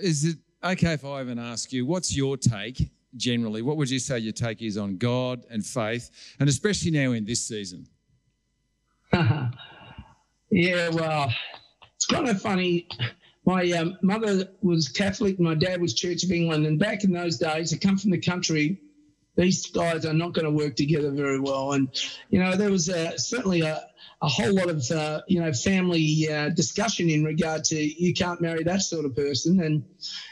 is 0.00 0.24
it 0.24 0.38
okay 0.62 0.92
if 0.92 1.04
I 1.04 1.20
even 1.20 1.38
ask 1.38 1.72
you, 1.72 1.86
what's 1.86 2.16
your 2.16 2.36
take 2.36 2.90
generally? 3.16 3.62
What 3.62 3.76
would 3.76 3.90
you 3.90 3.98
say 3.98 4.18
your 4.18 4.32
take 4.32 4.62
is 4.62 4.76
on 4.76 4.96
God 4.96 5.44
and 5.50 5.64
faith, 5.64 6.10
and 6.40 6.48
especially 6.48 6.90
now 6.90 7.12
in 7.12 7.24
this 7.24 7.40
season? 7.46 7.86
yeah, 10.50 10.88
well, 10.90 11.32
it's 11.96 12.06
kind 12.06 12.28
of 12.28 12.40
funny. 12.40 12.88
My 13.46 13.70
um, 13.72 13.98
mother 14.02 14.48
was 14.62 14.88
Catholic, 14.88 15.38
my 15.38 15.54
dad 15.54 15.80
was 15.80 15.94
Church 15.94 16.24
of 16.24 16.30
England, 16.30 16.66
and 16.66 16.78
back 16.78 17.04
in 17.04 17.12
those 17.12 17.36
days, 17.36 17.74
I 17.74 17.76
come 17.76 17.98
from 17.98 18.10
the 18.10 18.20
country. 18.20 18.80
These 19.36 19.66
guys 19.66 20.06
are 20.06 20.12
not 20.12 20.32
going 20.32 20.44
to 20.44 20.50
work 20.50 20.76
together 20.76 21.10
very 21.10 21.40
well, 21.40 21.72
and 21.72 21.88
you 22.30 22.38
know 22.38 22.56
there 22.56 22.70
was 22.70 22.88
a, 22.88 23.18
certainly 23.18 23.62
a 23.62 23.84
a 24.24 24.28
whole 24.28 24.54
lot 24.54 24.70
of 24.70 24.90
uh, 24.90 25.20
you 25.28 25.40
know 25.40 25.52
family 25.52 26.28
uh, 26.30 26.48
discussion 26.48 27.10
in 27.10 27.24
regard 27.24 27.64
to 27.64 27.76
you 27.76 28.14
can't 28.14 28.40
marry 28.40 28.62
that 28.64 28.82
sort 28.82 29.04
of 29.04 29.14
person. 29.14 29.60
And 29.60 29.84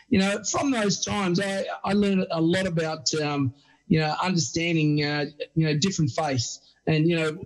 you 0.09 0.19
know 0.19 0.43
from 0.51 0.71
those 0.71 1.05
times 1.05 1.41
I, 1.41 1.65
I 1.85 1.93
learned 1.93 2.27
a 2.31 2.41
lot 2.41 2.67
about 2.67 3.13
um, 3.15 3.55
you 3.89 4.01
know 4.01 4.15
understanding 4.23 5.05
uh, 5.05 5.27
you 5.55 5.67
know 5.67 5.77
different 5.79 6.11
faiths. 6.11 6.61
And 6.87 7.07
you 7.07 7.17
know 7.17 7.45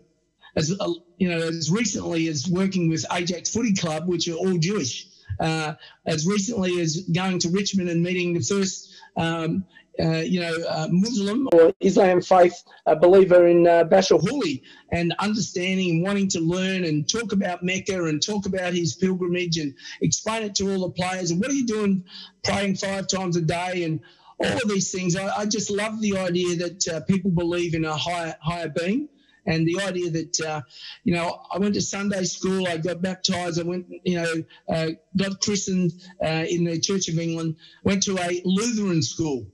as 0.55 0.73
uh, 0.79 0.93
you 1.19 1.29
know 1.29 1.49
as 1.49 1.71
recently 1.71 2.29
as 2.29 2.49
working 2.49 2.89
with 2.89 3.05
Ajax 3.13 3.51
Footy 3.51 3.75
Club 3.75 4.07
which 4.07 4.29
are 4.29 4.35
all 4.35 4.57
Jewish 4.59 5.09
uh, 5.41 5.75
as 6.07 6.27
recently 6.27 6.81
as 6.81 6.97
going 7.13 7.39
to 7.41 7.49
Richmond 7.51 7.89
and 7.89 8.03
meeting 8.03 8.35
the 8.35 8.41
first 8.41 8.95
um, 9.17 9.65
uh, 9.99 10.19
you 10.19 10.41
know, 10.41 10.55
uh, 10.69 10.89
Muslim 10.91 11.49
or 11.53 11.73
Islam 11.81 12.21
faith 12.21 12.63
uh, 12.87 12.95
believer 12.95 13.47
in 13.47 13.67
uh, 13.67 13.85
Bashar 13.85 14.21
Houli 14.21 14.63
and 14.93 15.15
understanding 15.19 15.91
and 15.91 16.03
wanting 16.03 16.29
to 16.29 16.41
learn 16.41 16.85
and 16.85 17.09
talk 17.09 17.33
about 17.33 17.63
Mecca 17.63 18.05
and 18.05 18.23
talk 18.23 18.47
about 18.47 18.75
his 18.75 18.95
pilgrimage 18.95 19.57
and 19.57 19.75
explain 20.03 20.43
it 20.43 20.55
to 20.57 20.71
all 20.71 20.83
the 20.83 20.91
players. 20.91 21.31
And 21.31 21.41
what 21.41 21.51
are 21.51 21.55
you 21.55 21.67
doing 21.67 22.05
praying 22.45 22.77
five 22.77 23.07
times 23.07 23.37
a 23.37 23.43
day 23.43 23.85
and 23.85 24.01
all 24.39 24.53
of 24.53 24.69
these 24.69 24.93
things? 24.93 25.17
I, 25.17 25.35
I 25.35 25.47
just 25.47 25.71
love 25.71 26.01
the 26.01 26.19
idea 26.19 26.57
that 26.57 26.89
uh, 26.89 27.01
people 27.01 27.31
believe 27.31 27.75
in 27.75 27.85
a 27.85 27.97
higher, 27.97 28.37
higher 28.43 28.69
being 28.69 29.09
and 29.47 29.67
the 29.67 29.81
idea 29.81 30.11
that 30.11 30.41
uh, 30.41 30.61
you 31.05 31.15
know 31.15 31.41
I 31.51 31.59
went 31.59 31.75
to 31.75 31.81
Sunday 31.81 32.25
school, 32.25 32.67
I 32.67 32.77
got 32.77 33.03
baptized, 33.03 33.61
I 33.61 33.65
went 33.65 33.87
you 34.05 34.21
know 34.21 34.33
uh, 34.69 34.91
got 35.17 35.41
christened 35.41 35.93
uh, 36.25 36.45
in 36.49 36.65
the 36.65 36.81
Church 36.81 37.09
of 37.09 37.19
England, 37.19 37.57
went 37.85 38.03
to 38.05 38.19
a 38.19 38.43
Lutheran 38.45 39.03
school, 39.03 39.47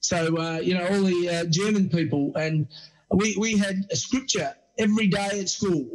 so, 0.00 0.36
uh, 0.38 0.60
you 0.62 0.74
know, 0.74 0.86
all 0.86 1.02
the 1.02 1.28
uh, 1.28 1.44
German 1.50 1.88
people, 1.88 2.32
and 2.34 2.66
we, 3.10 3.36
we 3.38 3.58
had 3.58 3.86
a 3.90 3.96
scripture 3.96 4.54
every 4.78 5.08
day 5.08 5.40
at 5.40 5.48
school. 5.48 5.88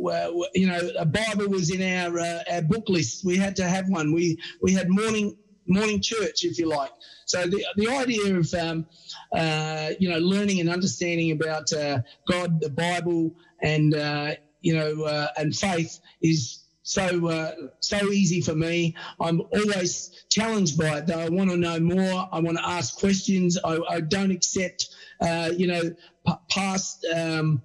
You 0.53 0.67
know, 0.67 0.91
a 0.97 1.05
Bible 1.05 1.49
was 1.49 1.71
in 1.71 1.81
our 1.81 2.19
uh, 2.19 2.43
our 2.51 2.61
book 2.61 2.87
list. 2.87 3.25
We 3.25 3.37
had 3.37 3.55
to 3.57 3.67
have 3.67 3.89
one. 3.89 4.13
We 4.13 4.39
we 4.61 4.73
had 4.73 4.89
morning 4.89 5.37
morning 5.67 6.01
church, 6.01 6.43
if 6.43 6.57
you 6.59 6.67
like. 6.67 6.91
So 7.25 7.45
the 7.47 7.65
the 7.75 7.87
idea 7.89 8.35
of 8.35 8.53
um, 8.53 8.85
uh, 9.33 9.91
you 9.99 10.09
know 10.09 10.19
learning 10.19 10.59
and 10.59 10.69
understanding 10.69 11.31
about 11.31 11.71
uh, 11.73 11.99
God, 12.27 12.61
the 12.61 12.69
Bible, 12.69 13.31
and 13.61 13.93
uh, 13.95 14.35
you 14.61 14.75
know 14.75 15.03
uh, 15.03 15.27
and 15.37 15.55
faith 15.55 15.99
is 16.21 16.65
so 16.83 17.27
uh, 17.27 17.51
so 17.79 18.11
easy 18.11 18.41
for 18.41 18.55
me. 18.55 18.95
I'm 19.19 19.41
always 19.41 20.11
challenged 20.29 20.77
by 20.77 20.99
it. 20.99 21.07
Though 21.07 21.19
I 21.19 21.29
want 21.29 21.49
to 21.49 21.57
know 21.57 21.79
more. 21.79 22.29
I 22.31 22.39
want 22.39 22.57
to 22.57 22.67
ask 22.67 22.97
questions. 22.99 23.57
I, 23.63 23.79
I 23.89 24.01
don't 24.01 24.31
accept, 24.31 24.89
uh, 25.19 25.51
you 25.55 25.67
know, 25.67 25.81
p- 26.27 26.33
past. 26.49 27.05
Um, 27.13 27.61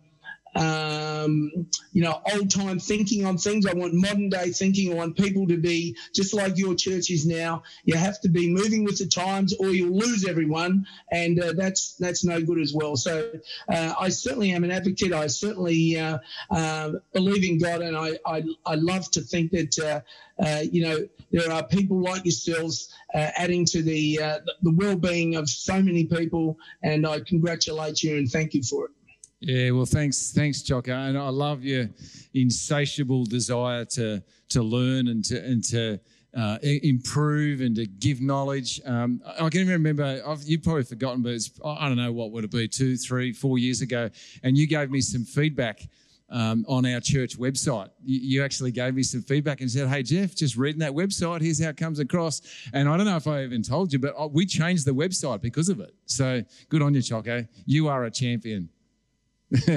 um, 0.55 1.67
you 1.93 2.03
know, 2.03 2.21
old 2.33 2.51
time 2.51 2.79
thinking 2.79 3.25
on 3.25 3.39
things. 3.39 3.67
I 3.67 3.73
want 3.73 3.95
modern 3.95 4.29
day 4.31 4.51
thinking. 4.51 4.93
I 4.93 4.97
want 4.97 5.17
people 5.17 5.47
to 5.49 5.57
be 5.57 5.97
just 6.15 6.35
like 6.35 6.59
your 6.59 6.75
church 6.75 7.11
is 7.11 7.27
now. 7.27 7.63
You 7.85 7.97
have 7.97 8.21
to 8.23 8.29
be 8.29 8.53
moving 8.53 8.85
with 8.85 8.99
the 8.99 9.07
times, 9.07 9.55
or 9.55 9.69
you'll 9.69 9.97
lose 9.97 10.27
everyone, 10.27 10.87
and 11.13 11.41
uh, 11.41 11.53
that's 11.57 11.95
that's 11.95 12.25
no 12.25 12.41
good 12.41 12.61
as 12.61 12.73
well. 12.75 12.97
So 12.97 13.33
uh, 13.69 13.95
I 13.99 14.09
certainly 14.09 14.51
am 14.51 14.65
an 14.65 14.71
advocate. 14.71 15.13
I 15.13 15.29
certainly 15.29 15.99
uh, 15.99 16.19
uh 16.51 16.93
believe 17.13 17.45
in 17.45 17.59
God, 17.59 17.83
and 17.83 17.97
I 17.97 18.19
I, 18.27 18.43
I 18.67 18.75
love 18.75 19.11
to 19.13 19.21
think 19.21 19.53
that. 19.53 19.79
Uh, 19.79 20.01
uh, 20.43 20.63
you 20.73 20.83
know, 20.83 21.07
there 21.33 21.53
are 21.53 21.63
people 21.63 22.01
like 22.01 22.25
yourselves 22.25 22.89
adding 23.13 23.67
to 23.67 23.83
the 23.83 24.17
the 24.63 24.73
well-being 24.73 25.35
of 25.35 25.51
so 25.51 25.83
many 25.83 26.07
people, 26.07 26.57
and 26.83 27.07
I 27.07 27.21
congratulate 27.21 28.03
you 28.03 28.17
and 28.17 28.27
thank 28.27 28.55
you 28.55 28.63
for 28.63 28.87
it. 28.87 28.91
Yeah, 29.41 29.71
well, 29.71 29.87
thanks, 29.87 30.33
thanks, 30.33 30.61
Choco, 30.61 30.93
and 30.93 31.17
I 31.17 31.31
love 31.31 31.65
your 31.65 31.89
insatiable 32.35 33.25
desire 33.25 33.87
to 33.87 34.23
to 34.51 34.63
learn 34.63 35.09
and 35.09 35.25
to 35.25 35.43
and 35.43 35.65
to 35.65 35.99
uh, 36.37 36.59
improve 36.63 37.63
and 37.63 37.75
to 37.77 37.87
give 37.87 38.21
knowledge. 38.21 38.83
Um, 38.85 39.23
I 39.27 39.49
can 39.49 39.63
even 39.63 39.73
remember 39.73 40.23
I've, 40.27 40.43
you've 40.43 40.63
probably 40.63 40.83
forgotten, 40.83 41.23
but 41.23 41.41
I 41.65 41.89
don't 41.89 41.97
know 41.97 42.13
what 42.13 42.33
would 42.33 42.45
it 42.45 42.51
be, 42.51 42.69
two, 42.69 42.99
three, 42.99 43.33
four 43.33 43.59
years 43.59 43.81
ago, 43.81 44.11
and 44.43 44.59
you 44.59 44.67
gave 44.67 44.91
me 44.91 45.01
some 45.01 45.25
feedback. 45.25 45.89
Um, 46.33 46.65
on 46.69 46.87
our 46.87 47.01
church 47.01 47.37
website. 47.41 47.91
You, 48.05 48.21
you, 48.21 48.45
actually 48.45 48.71
gave 48.71 48.95
me 48.95 49.03
some 49.03 49.21
feedback 49.21 49.63
and 49.63 49.69
said, 49.69 49.89
Hey, 49.89 50.05
Jeff, 50.05 50.33
just 50.33 50.57
reading 50.57 50.79
that 50.79 50.93
website, 50.93 51.41
here's 51.41 51.61
how 51.61 51.71
it 51.71 51.77
comes 51.77 51.99
across. 51.99 52.41
And 52.73 52.89
I 52.89 52.97
don't 52.97 53.07
know 53.07 53.17
if 53.17 53.27
I 53.27 53.43
even 53.43 53.65
told 53.65 53.93
you, 53.93 53.99
but 53.99 54.15
uh, 54.17 54.29
we 54.29 54.47
changed 54.47 54.87
the 54.87 54.93
website 54.93 55.41
because 55.41 55.69
of 55.69 55.81
it. 55.81 55.93
So 56.07 56.45
good 56.69 56.83
on 56.83 56.95
you, 56.95 57.03
Choco. 57.03 57.45
You 57.67 57.89
are 57.89 58.05
a 58.05 58.13
champion. 58.13 58.69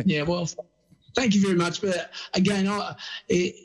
Yeah, 0.06 0.24
well, 0.24 0.48
thank 1.16 1.36
you 1.36 1.42
very 1.42 1.56
much. 1.56 1.82
But 1.82 2.12
again, 2.34 2.68
I, 2.68 2.96
it, 3.28 3.56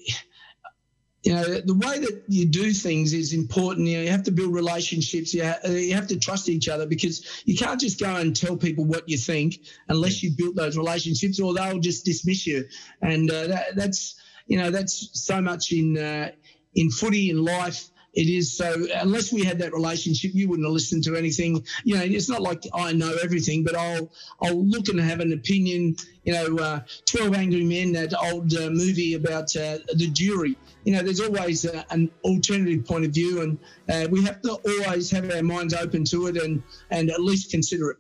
you 1.25 1.35
know, 1.35 1.61
the 1.61 1.75
way 1.75 1.99
that 1.99 2.23
you 2.29 2.47
do 2.47 2.73
things 2.73 3.13
is 3.13 3.33
important. 3.33 3.89
You 3.89 3.99
know, 3.99 4.03
you 4.05 4.11
have 4.11 4.23
to 4.25 4.31
build 4.31 4.55
relationships. 4.55 5.35
You, 5.35 5.45
ha- 5.45 5.69
you 5.69 5.95
have 5.95 6.07
to 6.09 6.19
trust 6.19 6.49
each 6.49 6.69
other 6.69 6.87
because 6.87 7.43
you 7.45 7.57
can't 7.57 7.81
just 7.81 8.01
go 8.01 8.15
and 8.17 8.35
tell 8.35 8.57
people 8.57 8.85
what 8.85 9.09
you 9.09 9.19
think 9.19 9.61
unless 9.89 10.23
you 10.23 10.31
build 10.37 10.57
those 10.57 10.77
relationships, 10.77 11.41
or 11.41 11.53
they'll 11.55 11.81
just 11.81 12.05
dismiss 12.05 12.47
you. 12.47 12.65
And 13.03 13.31
uh, 13.31 13.49
that, 13.49 13.77
that's 13.77 14.15
you 14.47 14.59
know 14.59 14.71
that's 14.71 15.11
so 15.13 15.41
much 15.41 15.73
in 15.73 15.99
uh, 15.99 16.31
in 16.75 16.91
footy 16.91 17.31
in 17.31 17.45
life 17.45 17.91
it 18.19 18.29
is. 18.29 18.53
So 18.53 18.87
unless 18.97 19.33
we 19.33 19.45
had 19.45 19.61
that 19.61 19.73
relationship 19.73 20.33
you 20.35 20.49
wouldn't 20.49 20.67
have 20.67 20.73
listened 20.73 21.05
to 21.05 21.15
anything. 21.15 21.65
You 21.85 21.95
know 21.95 22.03
it's 22.03 22.29
not 22.29 22.43
like 22.43 22.65
i 22.75 22.93
know 22.93 23.15
everything 23.23 23.63
but 23.63 23.77
i'll 23.77 24.11
i'll 24.43 24.65
look 24.65 24.89
and 24.89 25.01
have 25.01 25.21
an 25.21 25.33
opinion 25.33 25.97
you 26.25 26.33
know 26.33 26.57
uh, 26.57 26.81
12 27.07 27.35
angry 27.35 27.65
men 27.65 27.93
that 27.93 28.13
old 28.33 28.53
uh, 28.55 28.71
movie 28.71 29.15
about 29.15 29.55
uh, 29.57 29.79
the 29.95 30.09
jury. 30.13 30.57
You 30.85 30.95
know 30.95 31.03
there's 31.03 31.21
always 31.21 31.65
uh, 31.65 31.85
an 31.91 32.11
alternative 32.25 32.85
point 32.85 33.05
of 33.05 33.13
view 33.13 33.43
and 33.43 33.59
uh, 33.89 34.09
we 34.11 34.25
have 34.25 34.43
to 34.43 34.53
always 34.67 35.11
have 35.13 35.31
our 35.31 35.43
minds 35.43 35.73
open 35.73 36.05
to 36.07 36.27
it 36.27 36.37
and 36.37 36.63
and 36.91 37.11
at 37.11 37.21
least 37.21 37.53
consider 37.53 37.93
it. 37.93 37.99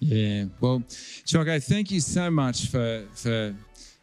Yeah. 0.00 0.46
Well, 0.60 0.82
Choco, 1.24 1.60
thank 1.60 1.92
you 1.92 2.00
so 2.00 2.30
much 2.30 2.66
for 2.66 3.04
for 3.14 3.54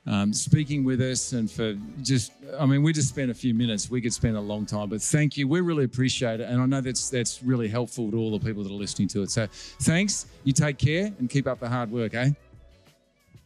um, 0.10 0.34
speaking 0.34 0.84
with 0.84 1.02
us 1.02 1.34
and 1.34 1.50
for 1.50 1.76
just. 2.02 2.32
I 2.60 2.66
mean, 2.66 2.84
we 2.84 2.92
just 2.92 3.10
spent 3.10 3.32
a 3.32 3.34
few 3.34 3.54
minutes. 3.54 3.90
We 3.90 4.02
could 4.02 4.14
spend 4.14 4.36
a 4.36 4.42
long 4.42 4.66
time, 4.66 4.90
but 4.90 5.02
thank 5.02 5.38
you. 5.38 5.48
We 5.48 5.62
really 5.62 5.86
appreciate 5.86 6.40
it, 6.42 6.50
and 6.50 6.62
I 6.62 6.66
know 6.66 6.82
that's 6.82 7.10
that's 7.10 7.42
really 7.44 7.68
helpful 7.68 8.12
to 8.12 8.18
all 8.18 8.38
the 8.38 8.46
people 8.46 8.64
that 8.64 8.72
are 8.72 8.76
listening 8.76 9.08
to 9.10 9.22
it. 9.24 9.32
So, 9.32 9.48
thanks. 9.82 10.26
You 10.44 10.54
take 10.54 10.78
care 10.78 11.14
and 11.20 11.30
keep 11.30 11.48
up 11.48 11.60
the 11.60 11.70
hard 11.70 11.92
work, 11.92 12.14
eh? 12.14 12.32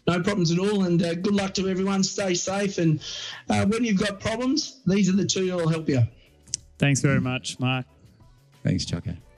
no 0.06 0.22
problems 0.22 0.52
at 0.52 0.60
all 0.60 0.84
and 0.84 1.02
uh, 1.02 1.14
good 1.14 1.34
luck 1.34 1.54
to 1.54 1.70
everyone 1.70 2.04
stay 2.04 2.34
safe 2.34 2.78
and 2.78 3.02
uh, 3.50 3.66
when 3.68 3.86
you've 3.86 3.98
got 3.98 4.20
problems 4.20 4.82
these 4.86 5.08
are 5.08 5.14
the 5.14 5.26
two 5.26 5.48
that 5.48 5.56
will 5.56 5.70
help 5.70 5.88
you 5.88 6.04
Thanks 6.84 7.00
very 7.00 7.22
much, 7.22 7.60
Mark. 7.62 7.86
Thanks, 8.62 8.84
Choco. 8.84 9.16